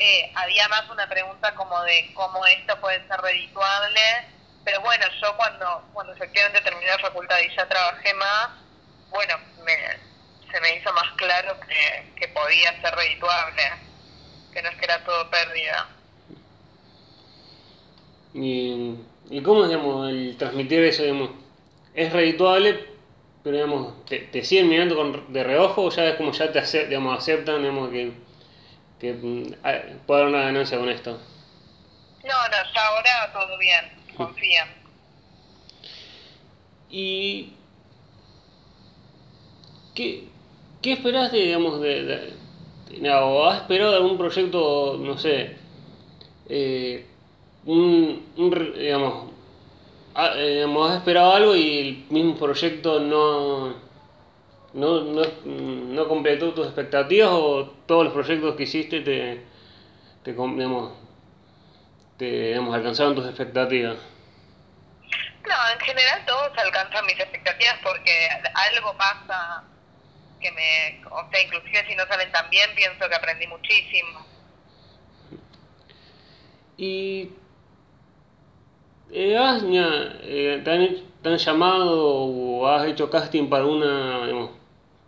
eh, 0.01 0.33
había 0.35 0.67
más 0.69 0.89
una 0.91 1.09
pregunta 1.09 1.55
como 1.55 1.81
de 1.83 2.13
cómo 2.15 2.45
esto 2.47 2.81
puede 2.81 3.07
ser 3.07 3.21
redituable, 3.21 4.01
pero 4.65 4.81
bueno, 4.81 5.05
yo 5.23 5.37
cuando, 5.37 5.85
cuando 5.93 6.13
efectivamente 6.15 6.61
terminé 6.63 6.87
la 6.87 6.99
facultad 6.99 7.37
y 7.41 7.55
ya 7.55 7.69
trabajé 7.69 8.15
más, 8.15 8.64
bueno, 9.15 9.35
se 10.53 10.61
me 10.61 10.77
hizo 10.77 10.93
más 10.93 11.13
claro 11.17 11.59
que, 11.61 12.13
que 12.21 12.29
podía 12.29 12.81
ser 12.81 12.95
redituable, 12.95 13.63
que 14.53 14.63
no 14.63 14.69
es 14.69 14.77
que 14.77 14.85
era 14.85 15.05
todo 15.05 15.31
pérdida. 15.31 15.89
¿Y, 18.35 18.97
y 19.31 19.43
cómo, 19.43 19.67
digamos, 19.67 20.11
el 20.11 20.37
transmitir 20.37 20.83
eso, 20.85 21.03
digamos, 21.03 21.31
es 21.95 22.13
redituable, 22.13 22.89
pero, 23.43 23.57
digamos, 23.57 24.05
te, 24.07 24.19
te 24.19 24.45
siguen 24.45 24.69
mirando 24.69 24.97
con, 24.97 25.33
de 25.33 25.45
reojo 25.45 25.85
o 25.85 25.91
ya 25.91 26.07
es 26.07 26.17
como 26.17 26.33
ya 26.33 26.51
te 26.53 26.87
digamos, 26.87 27.19
aceptan, 27.19 27.63
digamos, 27.63 27.91
que 27.91 28.13
que 29.05 29.13
mm, 29.13 30.07
pueda 30.07 30.23
haber 30.23 30.35
una 30.35 30.45
ganancia 30.45 30.79
con 30.79 30.89
esto. 30.89 31.21
No, 32.23 32.49
no, 32.49 32.73
ya 32.75 32.87
ahora 32.87 33.33
todo 33.33 33.59
bien, 33.59 33.93
confía. 34.17 34.67
¿Y 36.89 37.53
qué, 39.95 40.25
qué 40.83 40.93
esperás 40.93 41.33
de, 41.33 41.39
digamos, 41.39 41.81
de, 41.81 42.35
o 43.23 43.47
has 43.47 43.63
esperado 43.63 43.97
algún 43.97 44.19
proyecto, 44.19 44.99
no 44.99 45.19
sé, 45.19 45.57
eh, 46.49 47.07
un, 47.65 48.25
digamos, 48.77 49.31
eh, 50.37 50.55
digamos, 50.55 50.91
has 50.91 50.97
esperado 50.99 51.33
algo 51.33 51.57
y 51.57 51.79
el 51.79 52.05
mismo 52.11 52.37
proyecto 52.37 53.01
no 53.01 53.85
no, 54.75 55.03
no, 55.03 55.23
no 55.45 56.09
completó 56.09 56.53
tus 56.53 56.67
expectativas 56.67 57.31
o 57.31 57.73
todos 57.87 58.05
los 58.05 58.13
proyectos 58.13 58.57
que 58.57 58.65
hiciste 58.65 59.01
te, 59.01 59.45
te, 60.25 60.33
digamos, 60.33 60.93
te 62.19 62.57
alcanzaron 62.57 63.15
tus 63.15 63.27
expectativas? 63.27 63.97
No, 65.49 65.71
en 65.73 65.81
general 65.81 66.25
todos 66.27 66.59
alcanzan 66.59 67.07
mis 67.07 67.19
expectativas 67.21 67.77
porque 67.83 68.29
algo 68.55 68.97
pasa 68.97 69.63
que 70.45 70.53
me, 70.53 71.03
o 71.11 71.31
sea, 71.31 71.43
inclusive 71.43 71.87
si 71.89 71.97
no 71.97 72.07
salen 72.07 72.31
tan 72.31 72.51
bien, 72.51 72.69
pienso 72.77 73.09
que 73.09 73.15
aprendí 73.15 73.47
muchísimo. 73.47 74.27
Y 76.77 77.31
eh, 79.11 79.37
has, 79.39 79.63
eh, 79.65 80.61
te, 80.63 80.71
han, 80.71 80.97
te, 81.23 81.29
han, 81.31 81.39
llamado 81.39 82.05
o 82.05 82.67
has 82.67 82.87
hecho 82.87 83.09
casting 83.09 83.49
para 83.49 83.65
una, 83.65 84.51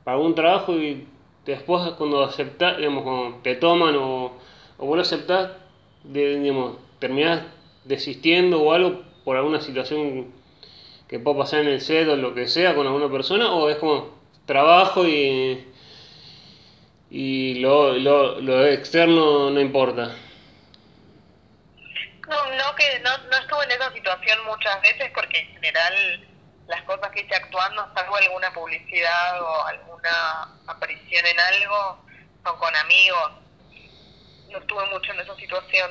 para 0.05 0.17
un 0.17 0.35
trabajo 0.35 0.73
y 0.73 1.07
después 1.45 1.83
cuando 1.99 2.25
aceptas, 2.25 2.79
digamos, 2.79 3.05
cuando 3.05 3.39
te 3.43 3.57
toman 3.57 3.95
o, 3.97 4.39
o 4.79 4.87
vos 4.87 4.97
lo 4.97 5.03
aceptás, 5.03 5.51
digamos, 6.03 6.79
terminás 6.99 7.43
desistiendo 7.85 8.63
o 8.63 8.73
algo 8.73 9.03
por 9.25 9.37
alguna 9.37 9.61
situación 9.61 10.33
que 11.09 11.19
pueda 11.19 11.39
pasar 11.39 11.61
en 11.61 11.69
el 11.69 11.81
set 11.83 12.09
o 12.09 12.17
lo 12.17 12.35
que 12.35 12.49
sea 12.49 12.75
con 12.75 12.87
alguna 12.87 13.11
persona, 13.11 13.53
o 13.53 13.69
es 13.69 13.77
como 13.77 14.16
trabajo 14.47 15.07
y, 15.07 15.73
y 17.11 17.55
lo, 17.61 17.93
lo, 17.95 18.41
lo 18.41 18.67
externo 18.67 19.51
no 19.51 19.61
importa. 19.61 20.17
No, 22.29 22.45
no 22.55 22.75
que 22.77 22.99
no, 23.01 23.19
no 23.31 23.37
estuve 23.37 23.65
en 23.65 23.71
esa 23.73 23.93
situación 23.93 24.39
muchas 24.47 24.81
veces 24.83 25.11
porque 25.15 25.41
en 25.41 25.49
general 25.49 26.27
las 26.69 26.83
cosas 26.83 27.11
que 27.11 27.21
hice 27.21 27.35
actuando, 27.35 27.87
salvo 27.95 28.17
alguna 28.17 28.53
publicidad 28.53 29.41
o 29.41 29.67
alguna 29.67 30.59
aparición 30.67 31.25
en 31.27 31.39
algo, 31.39 31.99
son 32.45 32.59
con 32.59 32.75
amigos. 32.75 33.33
No 34.51 34.59
estuve 34.59 34.87
mucho 34.87 35.13
en 35.13 35.21
esa 35.21 35.37
situación. 35.37 35.91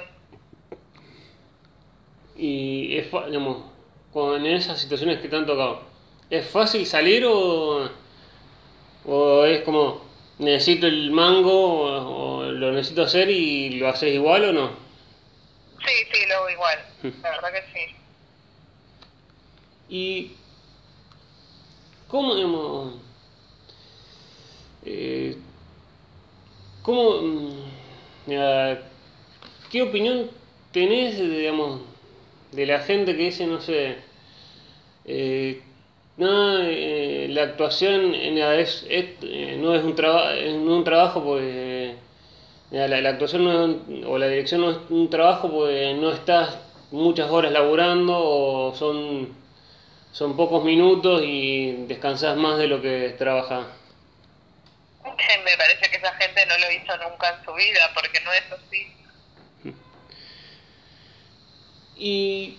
Y 2.36 2.98
es, 2.98 3.06
digamos, 3.28 3.72
con 4.12 4.46
esas 4.46 4.80
situaciones 4.80 5.20
que 5.22 5.30
te 5.30 5.36
han 5.38 5.46
tocado, 5.46 5.84
¿es 6.30 6.50
fácil 6.50 6.86
salir 6.86 7.26
o, 7.26 7.89
o 9.08 9.46
es 9.46 9.62
como 9.63 10.02
necesito 10.39 10.88
el 10.88 11.12
mango 11.12 12.39
o, 12.39 12.44
lo 12.44 12.72
necesito 12.72 13.04
hacer 13.04 13.30
y 13.30 13.72
lo 13.80 13.88
haces 13.88 14.13
igual 14.13 14.46
o 14.46 14.54
no? 14.54 14.70
Sí, 15.86 15.94
sí, 16.12 16.26
lo 16.28 16.36
hago 16.36 16.50
igual, 16.50 16.80
la 17.04 17.30
verdad 17.32 17.52
que 17.52 17.63
sí. 17.74 17.96
Y 19.88 20.32
¿Cómo, 22.08 22.36
digamos, 22.36 22.94
eh, 24.86 25.36
cómo, 26.84 27.22
mm, 27.22 27.50
qué 29.72 29.82
opinión 29.82 30.30
tenés, 30.72 31.20
digamos, 31.20 31.82
de 32.52 32.65
la 32.68 32.80
gente 32.80 33.18
que 33.18 33.24
dice, 33.24 33.48
no 33.48 33.60
sé, 33.60 33.98
eh, 35.04 35.62
no, 36.17 36.60
eh, 36.62 37.28
la 37.30 37.43
actuación 37.43 38.13
es, 38.15 38.86
no 39.58 39.75
es 39.75 39.84
un, 39.84 39.95
trabajo 39.95 40.30
no 40.58 40.78
un 40.78 40.84
trabajo, 40.84 41.23
pues 41.23 41.95
la, 42.71 42.88
la, 42.88 43.10
actuación 43.10 43.43
no 43.43 43.65
es 43.65 44.06
o 44.08 44.17
la 44.17 44.28
dirección 44.28 44.62
no 44.62 44.71
es 44.71 44.78
un 44.89 45.10
trabajo, 45.10 45.49
pues 45.49 45.95
no 45.97 46.12
estás 46.12 46.58
muchas 46.91 47.30
horas 47.30 47.51
laburando 47.51 48.13
o 48.17 48.75
son 48.75 49.45
son 50.15 50.38
pocos 50.38 50.63
minutos 50.63 51.23
y 51.25 51.73
descansas 51.88 52.38
más 52.38 52.58
de 52.58 52.67
lo 52.67 52.82
que 52.82 53.13
trabajas. 53.17 53.65
Me 55.04 55.58
parece 55.58 55.89
que 55.91 55.97
esa 55.97 56.13
gente 56.13 56.45
no 56.45 56.58
lo 56.58 56.71
hizo 56.71 56.97
nunca 57.10 57.36
en 57.38 57.43
su 57.43 57.54
vida, 57.54 57.91
porque 57.93 58.21
no 58.21 58.32
es 58.32 58.43
así. 58.54 58.95
Y... 61.97 62.58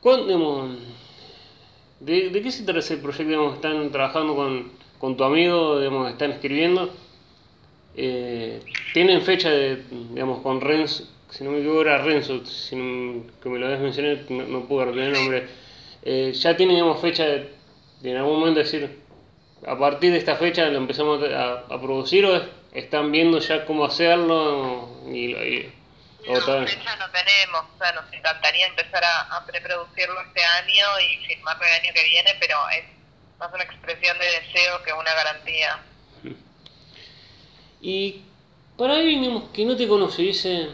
¿Cuándo, 0.00 0.76
de, 2.00 2.30
¿De 2.30 2.42
qué 2.42 2.50
se 2.50 2.64
trata 2.64 2.80
el 2.92 3.00
proyecto? 3.00 3.28
Digamos, 3.28 3.54
¿Están 3.54 3.90
trabajando 3.90 4.34
con, 4.34 4.70
con 4.98 5.16
tu 5.16 5.24
amigo? 5.24 5.78
Digamos, 5.78 6.10
¿Están 6.10 6.32
escribiendo? 6.32 6.90
Eh, 7.96 8.60
¿Tienen 8.94 9.22
fecha 9.22 9.50
de, 9.50 9.82
digamos, 10.12 10.40
con 10.42 10.60
Renzo, 10.60 11.04
si 11.30 11.44
no 11.44 11.50
me 11.50 11.58
equivoco 11.58 11.82
era 11.82 11.98
Renzo, 11.98 12.44
si 12.46 12.76
que 13.42 13.48
me 13.48 13.58
lo 13.58 13.66
habías 13.66 13.80
mencionado, 13.80 14.18
no, 14.30 14.44
no 14.44 14.64
pude 14.66 14.86
retener 14.86 15.08
el 15.08 15.14
nombre, 15.14 15.46
eh, 16.02 16.32
ya 16.32 16.56
tiene 16.56 16.74
digamos, 16.74 17.00
fecha 17.00 17.24
de, 17.24 17.48
en 18.02 18.16
algún 18.16 18.38
momento 18.38 18.60
decir, 18.60 18.88
a 19.66 19.78
partir 19.78 20.12
de 20.12 20.18
esta 20.18 20.36
fecha 20.36 20.68
lo 20.68 20.78
empezamos 20.78 21.20
a, 21.24 21.66
producir 21.80 22.24
o 22.24 22.40
están 22.72 23.10
viendo 23.10 23.40
ya 23.40 23.64
cómo 23.64 23.84
hacerlo 23.84 24.88
y, 25.12 25.66
no, 26.28 26.66
fecha 26.66 26.96
no 26.96 27.10
tenemos, 27.10 27.64
o 27.74 27.78
sea, 27.78 27.92
nos 27.92 28.12
encantaría 28.12 28.66
empezar 28.66 29.02
a, 29.04 29.36
a 29.36 29.46
preproducirlo 29.46 30.20
este 30.20 30.42
año 30.42 31.00
y 31.00 31.26
firmarlo 31.26 31.64
el 31.64 31.72
año 31.72 31.92
que 31.94 32.04
viene, 32.04 32.36
pero 32.40 32.56
es 32.70 32.84
más 33.38 33.52
una 33.52 33.64
expresión 33.64 34.18
de 34.18 34.26
deseo 34.26 34.82
que 34.82 34.92
una 34.92 35.14
garantía. 35.14 35.78
Y 37.80 38.22
para 38.76 38.94
alguien 38.94 39.22
digamos, 39.22 39.50
que 39.50 39.64
no 39.64 39.76
te 39.76 39.86
conoce, 39.86 40.22
dice, 40.22 40.68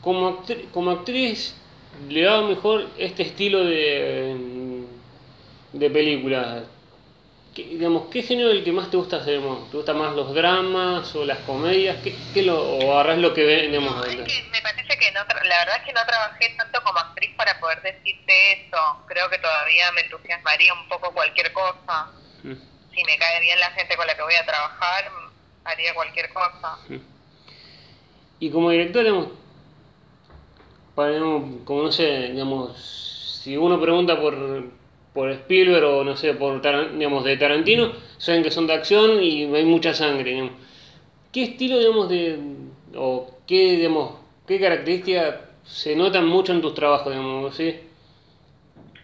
como, 0.00 0.28
actriz, 0.28 0.66
como 0.72 0.90
actriz 0.90 1.54
le 2.08 2.26
va 2.26 2.42
mejor 2.42 2.88
este 2.98 3.22
estilo 3.22 3.64
de, 3.64 4.84
de 5.72 5.90
película. 5.90 6.64
¿Qué, 7.54 7.62
digamos, 7.62 8.08
¿Qué 8.10 8.22
género 8.22 8.50
es 8.50 8.56
el 8.56 8.64
que 8.64 8.72
más 8.72 8.90
te 8.90 8.96
gusta 8.96 9.18
hacer? 9.18 9.40
¿Te 9.70 9.76
gustan 9.76 9.96
más 9.96 10.14
los 10.14 10.34
dramas 10.34 11.14
o 11.14 11.24
las 11.24 11.38
comedias? 11.40 11.98
¿Qué, 12.02 12.16
qué 12.34 12.42
lo, 12.42 12.60
¿O 12.60 12.92
agarras 12.94 13.18
lo 13.18 13.32
que 13.32 13.44
ves? 13.44 13.70
No, 13.70 14.04
es 14.04 14.16
que 14.16 14.42
me 14.50 14.60
parece 14.60 14.98
que 14.98 15.12
no, 15.12 15.20
la 15.20 15.58
verdad 15.58 15.76
es 15.76 15.84
que 15.84 15.92
no 15.92 16.04
trabajé 16.04 16.54
tanto 16.56 16.82
como 16.82 16.98
actriz 16.98 17.30
para 17.36 17.60
poder 17.60 17.80
decirte 17.82 18.52
eso. 18.52 18.76
Creo 19.06 19.30
que 19.30 19.38
todavía 19.38 19.92
me 19.92 20.00
entusiasmaría 20.00 20.74
un 20.74 20.88
poco 20.88 21.12
cualquier 21.12 21.52
cosa. 21.52 22.10
Mm. 22.42 22.54
Si 22.92 23.04
me 23.04 23.18
cae 23.18 23.40
bien 23.40 23.60
la 23.60 23.70
gente 23.70 23.96
con 23.96 24.06
la 24.06 24.16
que 24.16 24.22
voy 24.22 24.34
a 24.34 24.44
trabajar, 24.44 25.10
haría 25.64 25.94
cualquier 25.94 26.32
cosa. 26.32 26.76
Mm. 26.88 26.96
Y 28.40 28.50
como 28.50 28.70
director, 28.70 29.04
digamos, 29.04 29.28
para, 30.96 31.12
digamos, 31.12 31.64
como 31.64 31.82
no 31.82 31.92
sé, 31.92 32.30
digamos, 32.32 33.40
si 33.42 33.56
uno 33.56 33.80
pregunta 33.80 34.20
por, 34.20 34.34
por 35.14 35.30
Spielberg 35.30 35.84
o 35.86 36.04
no 36.04 36.16
sé, 36.16 36.34
por 36.34 36.60
digamos, 36.60 37.24
de 37.24 37.36
Tarantino, 37.36 37.92
saben 38.18 38.42
que 38.42 38.50
son 38.50 38.66
de 38.66 38.74
acción 38.74 39.22
y 39.22 39.44
hay 39.44 39.64
mucha 39.64 39.94
sangre, 39.94 40.30
digamos. 40.32 40.52
¿Qué 41.32 41.44
estilo, 41.44 41.78
digamos, 41.78 42.08
de, 42.08 42.38
o 42.96 43.30
qué, 43.46 43.76
digamos, 43.76 44.16
qué 44.46 44.60
características 44.60 45.36
se 45.64 45.94
notan 45.96 46.26
mucho 46.26 46.52
en 46.52 46.60
tus 46.60 46.74
trabajos, 46.74 47.12
digamos, 47.12 47.54
sí? 47.56 47.76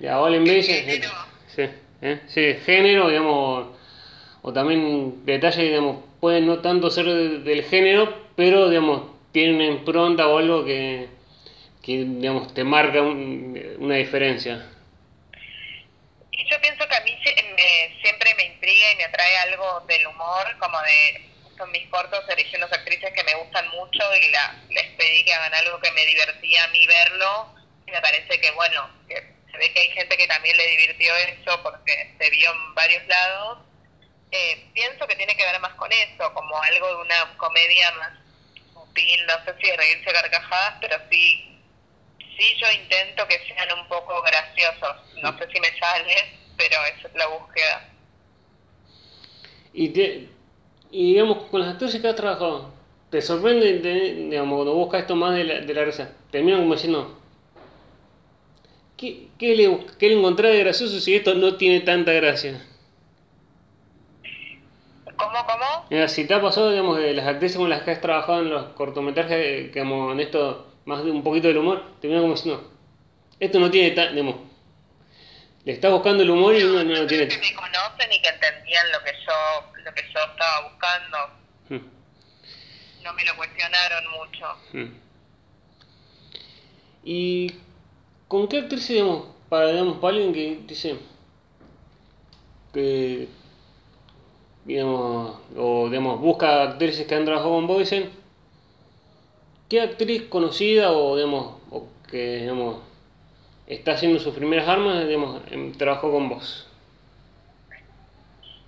Ya, 0.01 0.19
Base, 0.19 0.83
género? 0.83 1.11
sí, 1.47 1.63
¿eh? 2.03 2.21
sí, 2.27 2.55
género, 2.65 3.09
digamos, 3.09 3.67
o 4.43 4.53
también 4.53 5.25
detalles, 5.27 5.59
digamos, 5.69 5.99
pueden 6.21 6.47
no 6.47 6.59
tanto 6.61 6.91
ser 6.91 7.05
de- 7.07 7.39
del 7.41 7.63
género, 7.65 8.13
pero, 8.37 8.69
digamos, 8.69 9.03
tienen 9.33 9.57
una 9.57 9.67
impronta 9.67 10.27
o 10.27 10.39
algo 10.39 10.65
que, 10.65 11.09
que 11.83 12.05
digamos, 12.05 12.53
te 12.55 12.65
marca 12.65 13.03
un- 13.03 13.59
una 13.79 13.97
diferencia. 13.97 14.67
Y 16.33 16.49
yo 16.51 16.57
pienso 16.63 16.87
que 16.89 16.97
a 16.97 17.01
mí 17.03 17.11
se- 17.23 17.35
me- 17.35 18.01
siempre 18.03 18.31
me 18.37 18.47
intriga 18.55 18.70
y 18.93 18.97
me 18.97 19.05
atrae 19.05 19.37
algo 19.39 19.81
del 19.87 20.07
humor, 20.07 20.57
como 20.59 20.81
de, 20.83 21.31
son 21.57 21.71
mis 21.71 21.87
cortos, 21.89 22.25
elegí 22.29 22.57
unas 22.57 22.73
actrices 22.73 23.13
que 23.13 23.25
me 23.25 23.35
gustan 23.35 23.69
mucho 23.71 24.15
y 24.17 24.31
la, 24.31 24.57
les 24.69 24.87
pedí 24.97 25.25
que 25.25 25.33
hagan 25.33 25.55
algo 25.55 25.81
que 25.81 25.91
me 25.93 26.07
divertía 26.07 26.65
a 26.65 26.69
mí 26.69 26.87
verlo. 26.87 27.55
Y 27.87 27.91
me 27.91 28.01
parece 28.01 28.41
que, 28.41 28.51
bueno, 28.53 28.89
que 29.09 29.17
se 29.51 29.59
ve 29.59 29.73
que 29.73 29.81
hay 29.81 29.91
gente 29.93 30.17
que 30.17 30.27
también 30.27 30.57
le 30.57 30.67
divirtió 30.67 31.15
eso 31.17 31.63
porque 31.63 32.15
se 32.19 32.31
vio 32.31 32.51
en 32.51 32.75
varios 32.75 33.07
lados. 33.07 33.59
Eh, 34.33 34.71
pienso 34.75 35.07
que 35.07 35.17
tiene 35.17 35.37
que 35.37 35.45
ver 35.45 35.59
más 35.61 35.75
con 35.75 35.91
eso, 35.93 36.33
como 36.35 36.63
algo 36.63 36.89
de 36.89 37.03
una 37.03 37.37
comedia 37.37 37.91
más 37.93 38.13
sutil, 38.73 39.27
no 39.27 39.45
sé 39.45 39.55
si 39.61 39.71
de 39.71 39.77
reírse 39.77 40.13
carcajadas, 40.13 40.75
pero 40.81 40.97
sí 41.11 41.51
Sí, 42.41 42.57
yo 42.57 42.71
intento 42.73 43.29
que 43.29 43.39
sean 43.47 43.79
un 43.79 43.87
poco 43.87 44.23
graciosos. 44.23 44.97
No 45.23 45.37
sé 45.37 45.47
si 45.53 45.61
me 45.61 45.79
sale, 45.79 46.39
pero 46.57 46.83
esa 46.87 47.09
es 47.09 47.15
la 47.15 47.27
búsqueda. 47.27 47.90
Y, 49.73 49.91
te, 49.91 50.29
y 50.91 51.13
digamos, 51.15 51.45
con 51.51 51.61
las 51.61 51.71
actrices 51.71 52.01
que 52.01 52.09
has 52.09 52.17
trabajado, 52.17 52.71
¿te 53.11 53.23
sorprende, 53.23 53.79
te- 53.81 54.15
digamos, 54.15 54.57
cuando 54.57 54.75
buscas 54.75 55.03
esto 55.03 55.17
más 55.17 55.35
de 55.37 55.45
la, 55.45 55.61
de 55.61 55.75
la 55.75 55.85
risa? 55.85 56.13
Terminan 56.31 56.61
como 56.61 56.75
diciendo, 56.75 57.17
¿qué, 58.97 59.29
qué, 59.39 59.57
le, 59.57 59.87
¿qué 59.99 60.09
le 60.09 60.19
encontrás 60.19 60.53
de 60.53 60.61
gracioso 60.61 61.01
si 61.01 61.15
esto 61.15 61.35
no 61.35 61.57
tiene 61.57 61.81
tanta 61.81 62.13
gracia? 62.13 62.65
¿Cómo, 65.17 65.39
cómo? 65.47 65.87
Mira, 65.91 66.09
si 66.09 66.27
te 66.27 66.35
ha 66.35 66.41
pasado, 66.43 66.71
digamos, 66.71 66.99
de 66.99 67.13
las 67.15 67.27
actrices 67.27 67.57
con 67.59 67.69
las 67.69 67.83
que 67.83 67.91
has 67.91 68.01
trabajado 68.01 68.41
en 68.43 68.51
los 68.51 68.65
cortometrajes, 68.75 69.37
eh, 69.37 69.71
digamos, 69.73 70.13
en 70.13 70.21
esto, 70.21 70.67
más 70.85 71.05
de 71.05 71.11
un 71.11 71.23
poquito 71.23 71.49
del 71.49 71.59
humor, 71.59 71.83
terminan 72.01 72.23
como 72.25 72.35
diciendo, 72.35 72.71
esto 73.41 73.61
no 73.61 73.71
tiene 73.71 73.93
tan, 73.93 74.15
digamos, 74.15 74.37
le 75.65 75.73
estás 75.73 75.91
buscando 75.93 76.23
el 76.23 76.31
humor 76.31 76.55
y 76.57 76.65
no, 76.65 76.83
no 76.83 76.83
creo 76.85 77.07
tiene. 77.07 77.29
que 77.29 77.39
me 77.39 77.55
conocen 77.55 78.13
y 78.13 78.23
que 78.23 78.29
entendían 78.29 78.91
lo 78.93 79.03
que 79.05 79.13
yo 79.13 79.83
lo 79.85 79.95
que 79.95 80.03
yo 80.03 80.21
estaba 80.21 80.69
buscando. 80.69 81.19
Mm, 81.69 83.03
No 83.05 83.13
me 83.15 83.25
lo 83.25 83.37
cuestionaron 83.37 84.05
mucho. 84.11 84.47
mm. 84.73 85.01
¿Y 87.05 87.55
con 88.29 88.47
qué 88.49 88.59
actriz, 88.59 88.89
digamos, 88.89 89.27
para, 89.49 89.69
digamos, 89.69 89.99
para 89.99 90.15
alguien 90.17 90.33
que 90.33 90.61
dice 90.67 90.97
que, 92.73 93.29
digamos, 94.65 95.39
o 95.57 95.89
digamos, 95.89 96.21
busca 96.21 96.63
actrices 96.63 97.07
que 97.07 97.15
han 97.15 97.25
trabajado 97.25 97.51
con 97.67 97.79
dicen, 97.79 98.11
¿qué 99.69 99.81
actriz 99.81 100.25
conocida 100.29 100.93
o, 100.93 101.17
digamos, 101.17 101.57
o 101.71 101.89
que, 102.11 102.41
digamos, 102.43 102.83
está 103.75 103.93
haciendo 103.93 104.19
sus 104.19 104.35
primeras 104.35 104.69
armas, 104.69 105.07
digamos, 105.07 105.43
em, 105.51 105.73
trabajó 105.73 106.11
con 106.11 106.29
vos? 106.29 106.67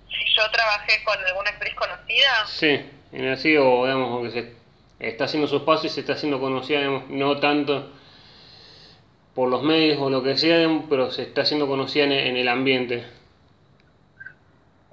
Si 0.09 0.35
yo 0.35 0.49
trabajé 0.51 1.03
con 1.03 1.17
alguna 1.25 1.49
actriz 1.49 1.73
conocida, 1.75 2.45
Sí, 2.47 2.89
en 3.11 3.29
así, 3.29 3.55
o 3.57 3.85
digamos, 3.85 4.19
o 4.19 4.23
que 4.23 4.31
se 4.31 4.53
está 4.99 5.25
haciendo 5.25 5.47
sus 5.47 5.63
pasos 5.63 5.85
y 5.85 5.89
se 5.89 5.99
está 6.01 6.13
haciendo 6.13 6.39
conocida, 6.39 6.79
digamos, 6.79 7.09
no 7.09 7.39
tanto 7.39 7.91
por 9.35 9.49
los 9.49 9.63
medios 9.63 9.99
o 9.99 10.09
lo 10.09 10.23
que 10.23 10.37
sea, 10.37 10.57
digamos, 10.57 10.85
pero 10.89 11.11
se 11.11 11.23
está 11.23 11.41
haciendo 11.41 11.67
conocida 11.67 12.05
en, 12.05 12.11
en 12.11 12.37
el 12.37 12.47
ambiente. 12.47 13.05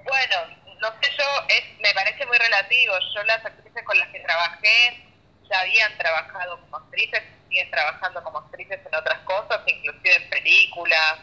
bueno, 0.03 0.35
no 0.81 0.87
sé 0.99 1.11
yo, 1.17 1.23
es, 1.47 1.79
me 1.79 1.93
parece 1.93 2.25
muy 2.25 2.37
relativo. 2.37 2.93
Yo 3.15 3.23
las 3.23 3.45
actrices 3.45 3.83
con 3.83 3.97
las 3.99 4.07
que 4.09 4.19
trabajé 4.19 5.03
ya 5.49 5.59
habían 5.61 5.97
trabajado 5.97 6.59
como 6.61 6.77
actrices, 6.77 7.21
siguen 7.51 7.69
trabajando 7.69 8.23
como 8.23 8.37
actrices 8.39 8.79
en 8.85 8.95
otras 8.95 9.19
cosas, 9.19 9.59
inclusive 9.67 10.15
en 10.15 10.29
películas. 10.29 11.17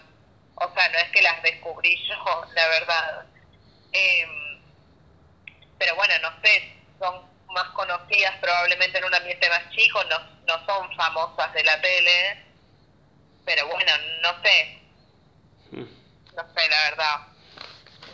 O 0.56 0.72
sea, 0.74 0.88
no 0.90 0.98
es 0.98 1.10
que 1.10 1.22
las 1.22 1.42
descubrí 1.42 1.96
yo, 2.06 2.44
la 2.54 2.68
verdad. 2.68 3.26
Em, 3.92 4.60
pero 5.78 5.94
bueno, 5.96 6.12
no 6.22 6.28
sé, 6.42 6.72
son 7.00 7.26
más 7.54 7.68
conocidas 7.70 8.36
probablemente 8.40 8.98
en 8.98 9.04
un 9.04 9.14
ambiente 9.14 9.48
más 9.48 9.70
chico, 9.70 10.00
no, 10.04 10.18
no 10.46 10.66
son 10.66 10.94
famosas 10.96 11.52
de 11.54 11.64
la 11.64 11.80
tele, 11.80 12.44
pero 13.44 13.66
bueno, 13.68 13.92
no 14.22 14.42
sé, 14.42 14.74
Mm. 15.70 15.82
no 16.34 16.42
sé 16.54 16.68
la 16.70 16.82
verdad. 16.90 17.16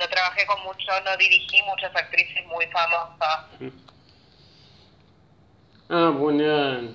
No 0.01 0.09
trabajé 0.09 0.45
con 0.47 0.61
mucho, 0.65 1.01
no 1.05 1.17
dirigí 1.17 1.63
muchas 1.63 1.95
actrices 1.95 2.45
muy 2.47 2.67
famosas. 2.67 3.47
Ah, 5.89 6.11
bueno, 6.13 6.95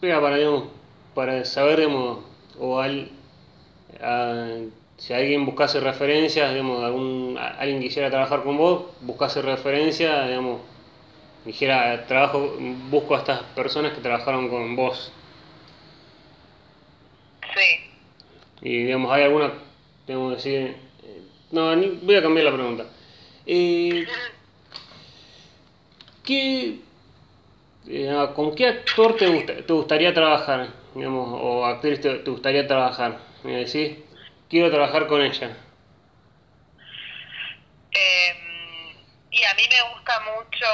pega 0.00 0.20
para, 0.20 0.36
digamos, 0.36 0.64
para 1.14 1.44
saber, 1.44 1.80
digamos, 1.80 2.18
o 2.58 2.80
al, 2.80 3.08
a- 4.02 4.58
si 4.98 5.12
alguien 5.14 5.46
buscase 5.46 5.80
referencias, 5.80 6.50
digamos, 6.52 6.82
algún, 6.84 7.36
a- 7.38 7.48
alguien 7.58 7.80
quisiera 7.80 8.10
trabajar 8.10 8.42
con 8.42 8.56
vos, 8.56 8.84
buscase 9.00 9.42
referencia, 9.42 10.26
digamos, 10.26 10.60
dijera, 11.44 12.06
trabajo, 12.06 12.56
busco 12.90 13.14
a 13.14 13.18
estas 13.18 13.42
personas 13.54 13.92
que 13.92 14.00
trabajaron 14.00 14.48
con 14.48 14.76
vos. 14.76 15.12
Sí. 17.56 17.90
Y 18.62 18.84
digamos, 18.84 19.10
hay 19.12 19.24
alguna, 19.24 19.52
tengo 20.06 20.28
que 20.30 20.36
decir, 20.36 20.76
eh, 21.02 21.22
no, 21.50 21.74
ni- 21.76 21.98
voy 22.02 22.16
a 22.16 22.22
cambiar 22.22 22.46
la 22.46 22.52
pregunta. 22.52 22.84
Eh, 23.46 24.06
¿qué, 26.24 26.78
¿Con 28.34 28.54
qué 28.54 28.68
actor 28.68 29.16
te, 29.16 29.26
gusta- 29.26 29.66
te 29.66 29.72
gustaría 29.72 30.12
trabajar? 30.14 30.68
O 30.94 31.64
actriz 31.64 32.00
te, 32.00 32.18
gustaría 32.18 32.66
trabajar? 32.66 33.18
Me 33.42 33.64
decís, 33.64 33.98
quiero 34.48 34.70
trabajar 34.70 35.06
con 35.06 35.22
ella. 35.22 35.56
Eh, 37.92 38.34
y 39.30 39.44
a 39.44 39.54
mí 39.54 39.62
me 39.70 39.94
gusta 39.94 40.20
mucho 40.20 40.66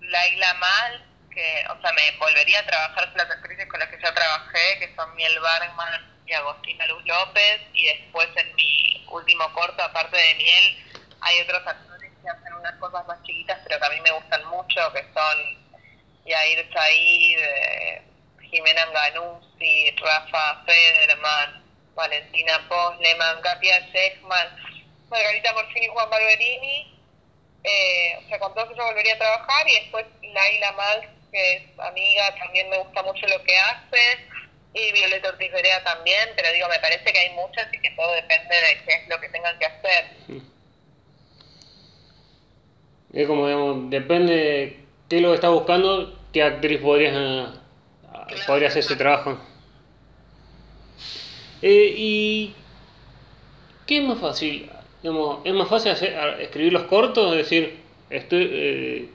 Laila 0.00 0.54
Mal, 0.54 1.04
que, 1.30 1.64
o 1.70 1.80
sea, 1.80 1.92
me 1.92 2.16
volvería 2.18 2.60
a 2.60 2.66
trabajar 2.66 3.08
con 3.10 3.18
las 3.18 3.30
actrices 3.30 3.66
con 3.68 3.80
las 3.80 3.88
que 3.88 3.98
ya 4.02 4.14
trabajé, 4.14 4.78
que 4.80 4.94
son 4.96 5.14
Miel 5.16 5.38
Bergman 5.40 6.00
y 6.26 6.32
Agostina 6.32 6.86
Luz 6.86 7.04
López, 7.06 7.60
y 7.74 7.86
después 7.86 8.28
en 8.36 8.54
mi 8.54 9.06
último 9.10 9.52
corto, 9.52 9.82
aparte 9.82 10.16
de 10.16 10.34
Miel, 10.36 10.76
hay 11.20 11.40
otros 11.40 11.66
actores 11.66 12.12
que 12.22 12.28
hacen 12.28 12.54
unas 12.54 12.74
cosas 12.76 13.06
más 13.06 13.22
chiquitas, 13.22 13.58
pero 13.64 13.80
que 13.80 13.86
a 13.86 13.90
mí 13.90 14.00
me 14.00 14.12
gustan 14.12 14.44
mucho, 14.46 14.92
que 14.92 15.02
son 15.12 15.57
Yair 16.28 16.68
Said, 16.72 17.38
eh, 17.38 18.02
Jimena 18.50 18.86
Ganuzzi, 18.92 19.94
Rafa 20.00 20.64
Federman, 20.66 21.64
Valentina 21.94 22.60
Posleman, 22.68 23.40
Katia 23.42 23.80
Sheckman, 23.92 24.48
Margarita 25.10 25.52
Morfini 25.54 25.86
y 25.86 25.88
Juan 25.88 26.10
Barberini. 26.10 26.94
Eh, 27.64 28.18
o 28.24 28.28
sea, 28.28 28.38
con 28.38 28.54
todos 28.54 28.70
ellos 28.70 28.84
volvería 28.84 29.14
a 29.14 29.18
trabajar 29.18 29.68
y 29.68 29.74
después 29.80 30.06
Laila 30.22 30.72
Mal, 30.72 31.08
que 31.32 31.54
es 31.54 31.62
amiga, 31.78 32.34
también 32.38 32.70
me 32.70 32.78
gusta 32.78 33.02
mucho 33.02 33.26
lo 33.26 33.42
que 33.42 33.56
hace. 33.58 34.28
Y 34.74 34.92
Violeta 34.92 35.30
Ortiz 35.30 35.50
Berea 35.50 35.82
también, 35.82 36.28
pero 36.36 36.52
digo, 36.52 36.68
me 36.68 36.78
parece 36.78 37.12
que 37.12 37.18
hay 37.18 37.30
muchas 37.30 37.72
y 37.72 37.80
que 37.80 37.90
todo 37.90 38.12
depende 38.12 38.54
de 38.54 38.84
qué 38.84 38.92
es 38.92 39.08
lo 39.08 39.18
que 39.20 39.28
tengan 39.30 39.58
que 39.58 39.66
hacer. 39.66 40.04
Es 43.12 43.26
como, 43.26 43.46
digamos, 43.46 43.90
depende 43.90 44.34
de 44.34 44.80
qué 45.08 45.16
es 45.16 45.22
lo 45.22 45.30
que 45.30 45.34
estás 45.36 45.50
buscando, 45.50 46.17
qué 46.32 46.42
actriz 46.42 46.80
podrías, 46.80 47.14
ah, 47.16 47.54
ah, 48.04 48.26
podría 48.46 48.68
hacer 48.68 48.80
ese 48.80 48.96
trabajo. 48.96 49.38
Eh, 51.62 51.94
¿Y 51.96 52.56
qué 53.86 53.98
es 53.98 54.04
más 54.04 54.18
fácil? 54.18 54.70
Digamos, 55.02 55.40
¿Es 55.44 55.54
más 55.54 55.68
fácil 55.68 55.92
hacer- 55.92 56.14
a- 56.16 56.40
escribir 56.40 56.72
los 56.72 56.84
cortos? 56.84 57.32
Es 57.32 57.38
decir, 57.38 57.84
estoy, 58.10 58.48
eh, 58.50 59.14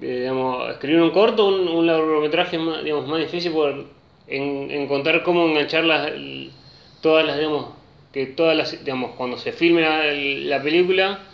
eh, 0.00 0.20
digamos, 0.20 0.70
escribir 0.70 1.02
un 1.02 1.10
corto, 1.10 1.46
un, 1.46 1.68
un 1.68 1.86
largometraje 1.86 2.56
es 2.56 2.62
más, 2.62 2.82
digamos, 2.84 3.06
más 3.08 3.20
difícil 3.20 3.52
por 3.52 3.86
en- 4.26 4.70
encontrar 4.70 5.22
cómo 5.22 5.46
enganchar 5.46 5.84
las, 5.84 6.08
el- 6.08 6.52
todas 7.00 7.24
las, 7.26 7.36
digamos, 7.38 7.74
que 8.12 8.26
todas 8.26 8.56
las, 8.56 8.84
digamos, 8.84 9.12
cuando 9.16 9.36
se 9.38 9.52
filme 9.52 9.82
la, 9.82 10.04
la 10.12 10.62
película, 10.62 11.26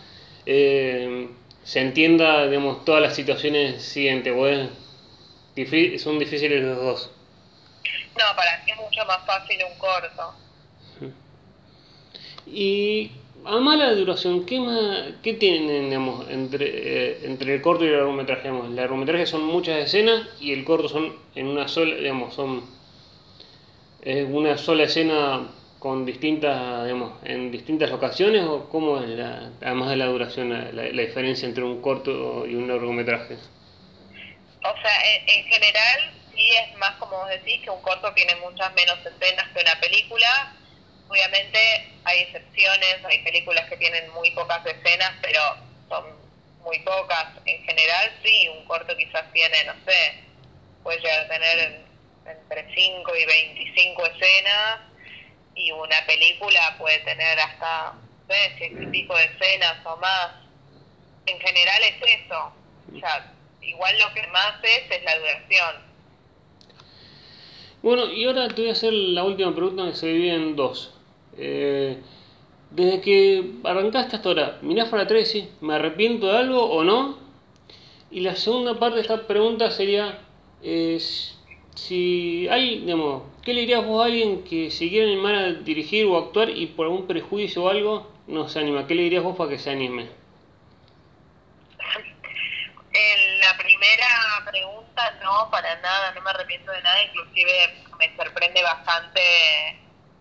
eh, 0.45 1.29
se 1.67 1.81
entienda, 1.81 2.47
digamos, 2.47 2.85
todas 2.85 3.03
las 3.03 3.17
situaciones 3.17 3.83
siguientes. 3.83 4.33
Podés 4.33 4.71
son 6.01 6.19
difíciles 6.21 6.63
los 6.63 6.77
dos. 6.77 7.11
No, 8.17 8.37
para 8.37 8.63
mí 8.65 8.71
es 8.71 8.77
mucho 8.77 9.05
más 9.05 9.27
fácil 9.27 9.59
un 9.69 9.77
corto. 9.79 10.35
Y 12.47 13.11
además 13.45 13.79
la 13.79 13.95
duración, 13.95 14.47
¿qué, 14.47 14.61
más, 14.61 15.15
qué 15.25 15.35
tienen 15.35 15.87
digamos, 15.87 16.31
entre, 16.31 16.67
eh, 16.69 17.21
entre 17.25 17.57
el 17.57 17.63
corto 17.63 17.85
y 17.85 17.89
el 17.89 17.95
largometraje? 17.95 18.43
Digamos? 18.43 18.67
El 18.69 18.77
largometraje 18.77 19.27
son 19.27 19.43
muchas 19.43 19.79
escenas 19.79 20.29
y 20.41 20.53
el 20.53 20.65
corto 20.65 20.89
son 20.89 21.17
en 21.35 21.49
una 21.49 21.67
sola, 21.67 21.97
digamos, 21.97 22.33
son 22.33 22.63
es 24.03 24.25
una 24.31 24.57
sola 24.57 24.85
escena 24.85 25.49
con 25.79 26.07
distintas, 26.07 26.85
digamos, 26.85 27.13
en 27.25 27.51
distintas 27.51 27.91
ocasiones 27.91 28.45
o 28.45 28.69
cómo 28.69 29.03
es 29.03 29.11
la, 29.11 29.51
además 29.61 29.91
de 29.91 29.97
la 29.97 30.07
duración, 30.07 30.51
la, 30.51 30.83
diferencia 30.83 31.47
entre 31.47 31.65
un 31.65 31.83
corto 31.83 32.47
y 32.47 32.55
un 32.55 32.69
largometraje? 32.69 33.35
O 33.35 34.81
sea, 34.83 34.97
en, 35.27 35.45
general 35.45 36.15
sí 36.35 36.51
es 36.51 36.77
más 36.79 36.93
como 36.97 37.19
vos 37.19 37.29
decís 37.29 37.63
que 37.63 37.71
un 37.71 37.81
corto 37.83 38.13
tiene 38.15 38.35
muchas 38.37 38.73
menos 38.75 38.99
escenas 39.05 39.49
que 39.53 39.61
una 39.61 39.79
película. 39.81 40.55
Obviamente 41.09 41.59
hay 42.05 42.21
excepciones, 42.21 43.05
hay 43.05 43.23
películas 43.23 43.69
que 43.69 43.77
tienen 43.77 44.11
muy 44.13 44.31
pocas 44.33 44.65
escenas, 44.67 45.13
pero 45.23 45.41
son 45.89 46.05
muy 46.65 46.79
pocas. 46.81 47.27
En 47.45 47.63
general 47.65 48.13
sí, 48.25 48.49
un 48.49 48.65
corto 48.65 48.97
quizás 48.97 49.31
tiene, 49.33 49.65
no 49.65 49.75
sé, 49.85 50.25
puede 50.83 51.01
llegar 51.01 51.27
a 51.27 51.29
tener 51.29 51.87
entre 52.27 52.75
5 52.75 53.17
y 53.17 53.25
25 53.25 54.07
escenas 54.07 54.96
y 55.57 55.73
una 55.73 56.07
película 56.07 56.77
puede 56.79 56.99
tener 57.01 57.39
hasta, 57.41 57.95
sé, 58.29 58.73
y 58.81 58.87
pico 58.87 59.17
de 59.17 59.25
escenas 59.25 59.79
o 59.85 59.97
más. 59.97 60.33
En 61.25 61.41
general 61.41 61.83
es 61.83 62.21
eso. 62.21 62.53
O 62.95 63.01
sea, 63.01 63.33
igual 63.63 63.95
lo 63.99 64.15
que 64.15 64.27
más 64.29 64.55
es 64.63 64.91
es 64.91 65.03
la 65.03 65.19
duración. 65.19 65.87
Bueno, 67.83 68.13
y 68.13 68.25
ahora 68.25 68.49
te 68.49 68.63
voy 68.63 68.71
a 68.71 68.73
hacer 68.73 68.93
la 68.93 69.25
última 69.25 69.55
pregunta 69.55 69.87
que 69.87 69.97
se 69.97 70.07
divide 70.09 70.35
en 70.35 70.57
dos. 70.57 70.93
Eh, 71.39 71.99
desde 72.71 73.01
que 73.01 73.53
arrancaste 73.65 74.17
hasta 74.17 74.29
ahora, 74.29 74.59
¿mirás 74.63 74.89
para 74.89 75.05
atrás 75.05 75.35
y 75.35 75.51
¿me 75.61 75.75
arrepiento 75.75 76.27
de 76.27 76.39
algo 76.39 76.65
o 76.65 76.85
no? 76.85 77.19
Y 78.11 78.21
la 78.21 78.37
segunda 78.37 78.79
parte 78.79 78.97
de 78.97 79.03
esta 79.03 79.27
pregunta 79.27 79.71
sería, 79.71 80.21
si 81.75 82.49
hay, 82.51 82.81
digamos, 82.81 83.23
¿qué 83.47 83.55
le 83.55 83.61
dirías 83.61 83.87
vos 83.87 84.03
a 84.03 84.07
alguien 84.07 84.43
que 84.43 84.73
se 84.73 84.89
quiere 84.89 85.13
animar 85.13 85.37
a 85.37 85.53
dirigir 85.53 86.05
o 86.07 86.19
actuar 86.19 86.51
y 86.51 86.67
por 86.67 86.87
algún 86.87 87.07
prejuicio 87.07 87.63
o 87.63 87.69
algo 87.69 88.13
no 88.27 88.49
se 88.49 88.59
anima? 88.59 88.89
¿Qué 88.89 88.97
le 88.97 89.03
dirías 89.03 89.23
vos 89.23 89.37
para 89.37 89.51
que 89.51 89.59
se 89.59 89.71
anime? 89.71 90.11
En 92.99 93.41
la 93.41 93.57
primera 93.59 94.43
pregunta, 94.51 95.19
no, 95.23 95.51
para 95.51 95.77
nada, 95.77 96.13
no 96.13 96.23
me 96.23 96.31
arrepiento 96.31 96.73
de 96.73 96.81
nada, 96.81 97.03
inclusive 97.05 97.85
me 97.99 98.17
sorprende 98.17 98.63
bastante 98.63 99.21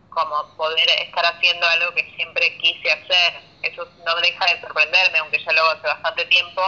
como 0.10 0.56
poder 0.58 0.86
estar 1.00 1.26
haciendo 1.26 1.66
algo 1.66 1.96
que 1.96 2.04
siempre 2.18 2.58
quise 2.58 2.92
hacer. 2.92 3.42
Eso 3.64 3.88
no 4.06 4.16
deja 4.18 4.46
de 4.54 4.60
sorprenderme, 4.60 5.20
aunque 5.20 5.42
ya 5.42 5.54
lo 5.54 5.62
hago 5.62 5.72
hace 5.72 5.88
bastante 5.88 6.26
tiempo 6.26 6.62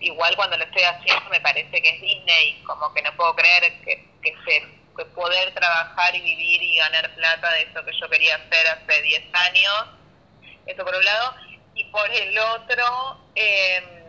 igual 0.00 0.36
cuando 0.36 0.56
lo 0.56 0.64
estoy 0.64 0.82
haciendo 0.82 1.28
me 1.30 1.40
parece 1.40 1.82
que 1.82 1.88
es 1.88 2.00
Disney, 2.00 2.62
como 2.64 2.94
que 2.94 3.02
no 3.02 3.14
puedo 3.16 3.34
creer 3.34 3.72
que, 3.82 4.08
que, 4.22 4.34
se, 4.44 4.77
poder 5.06 5.54
trabajar 5.54 6.14
y 6.14 6.20
vivir 6.20 6.62
y 6.62 6.76
ganar 6.76 7.14
plata 7.14 7.50
de 7.52 7.62
eso 7.62 7.84
que 7.84 7.92
yo 8.00 8.08
quería 8.08 8.36
hacer 8.36 8.66
hace 8.68 9.02
10 9.02 9.22
años, 9.32 9.86
eso 10.66 10.84
por 10.84 10.94
un 10.94 11.04
lado, 11.04 11.34
y 11.74 11.84
por 11.84 12.10
el 12.10 12.38
otro, 12.38 13.30
eh, 13.34 14.04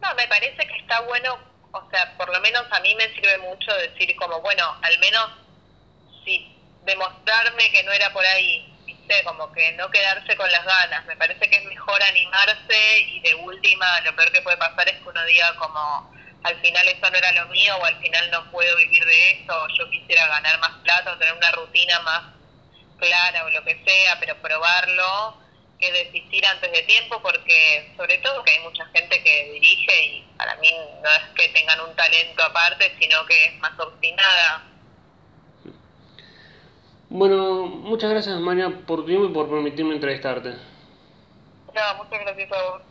no, 0.00 0.14
me 0.14 0.28
parece 0.28 0.66
que 0.66 0.76
está 0.78 1.00
bueno, 1.00 1.38
o 1.72 1.90
sea, 1.90 2.16
por 2.16 2.32
lo 2.32 2.40
menos 2.40 2.64
a 2.70 2.80
mí 2.80 2.94
me 2.94 3.12
sirve 3.14 3.38
mucho 3.38 3.72
decir 3.74 4.14
como, 4.16 4.40
bueno, 4.40 4.76
al 4.82 4.98
menos 4.98 5.30
sí, 6.24 6.56
demostrarme 6.84 7.70
que 7.70 7.82
no 7.82 7.92
era 7.92 8.12
por 8.12 8.24
ahí, 8.24 8.70
como 9.24 9.52
que 9.52 9.72
no 9.72 9.90
quedarse 9.90 10.36
con 10.36 10.50
las 10.50 10.64
ganas. 10.64 11.04
Me 11.06 11.16
parece 11.16 11.48
que 11.50 11.56
es 11.56 11.64
mejor 11.64 12.02
animarse 12.02 13.00
y 13.00 13.20
de 13.20 13.34
última 13.34 14.00
lo 14.02 14.14
peor 14.14 14.30
que 14.32 14.42
puede 14.42 14.56
pasar 14.56 14.88
es 14.88 14.96
que 14.96 15.08
uno 15.08 15.24
diga 15.24 15.54
como 15.56 16.12
al 16.42 16.60
final 16.60 16.88
eso 16.88 17.10
no 17.10 17.16
era 17.16 17.32
lo 17.32 17.48
mío 17.48 17.74
o 17.80 17.84
al 17.84 17.96
final 18.00 18.30
no 18.30 18.50
puedo 18.50 18.76
vivir 18.76 19.04
de 19.04 19.30
esto 19.32 19.54
o 19.54 19.68
yo 19.78 19.90
quisiera 19.90 20.26
ganar 20.26 20.58
más 20.60 20.72
plata 20.82 21.12
o 21.12 21.18
tener 21.18 21.34
una 21.34 21.50
rutina 21.52 22.00
más 22.00 22.22
clara 22.98 23.44
o 23.44 23.50
lo 23.50 23.64
que 23.64 23.82
sea, 23.84 24.18
pero 24.20 24.36
probarlo 24.40 25.38
que 25.78 25.92
desistir 25.92 26.44
antes 26.46 26.70
de 26.70 26.82
tiempo 26.82 27.20
porque 27.22 27.92
sobre 27.96 28.18
todo 28.18 28.42
que 28.44 28.52
hay 28.52 28.60
mucha 28.60 28.84
gente 28.86 29.22
que 29.22 29.52
dirige 29.52 30.04
y 30.04 30.22
para 30.36 30.54
mí 30.56 30.70
no 31.02 31.08
es 31.08 31.22
que 31.34 31.48
tengan 31.48 31.80
un 31.80 31.96
talento 31.96 32.42
aparte, 32.42 32.94
sino 33.00 33.24
que 33.26 33.46
es 33.46 33.58
más 33.58 33.78
obstinada 33.78 34.70
bueno, 37.12 37.66
muchas 37.66 38.08
gracias 38.08 38.38
María 38.38 38.70
por 38.86 39.00
tu 39.00 39.06
tiempo 39.06 39.26
y 39.26 39.32
por 39.32 39.50
permitirme 39.50 39.94
entrevistarte. 39.94 40.50
No, 40.50 42.04
muchas 42.04 42.20
gracias 42.20 42.52
a 42.52 42.62
vos. 42.62 42.82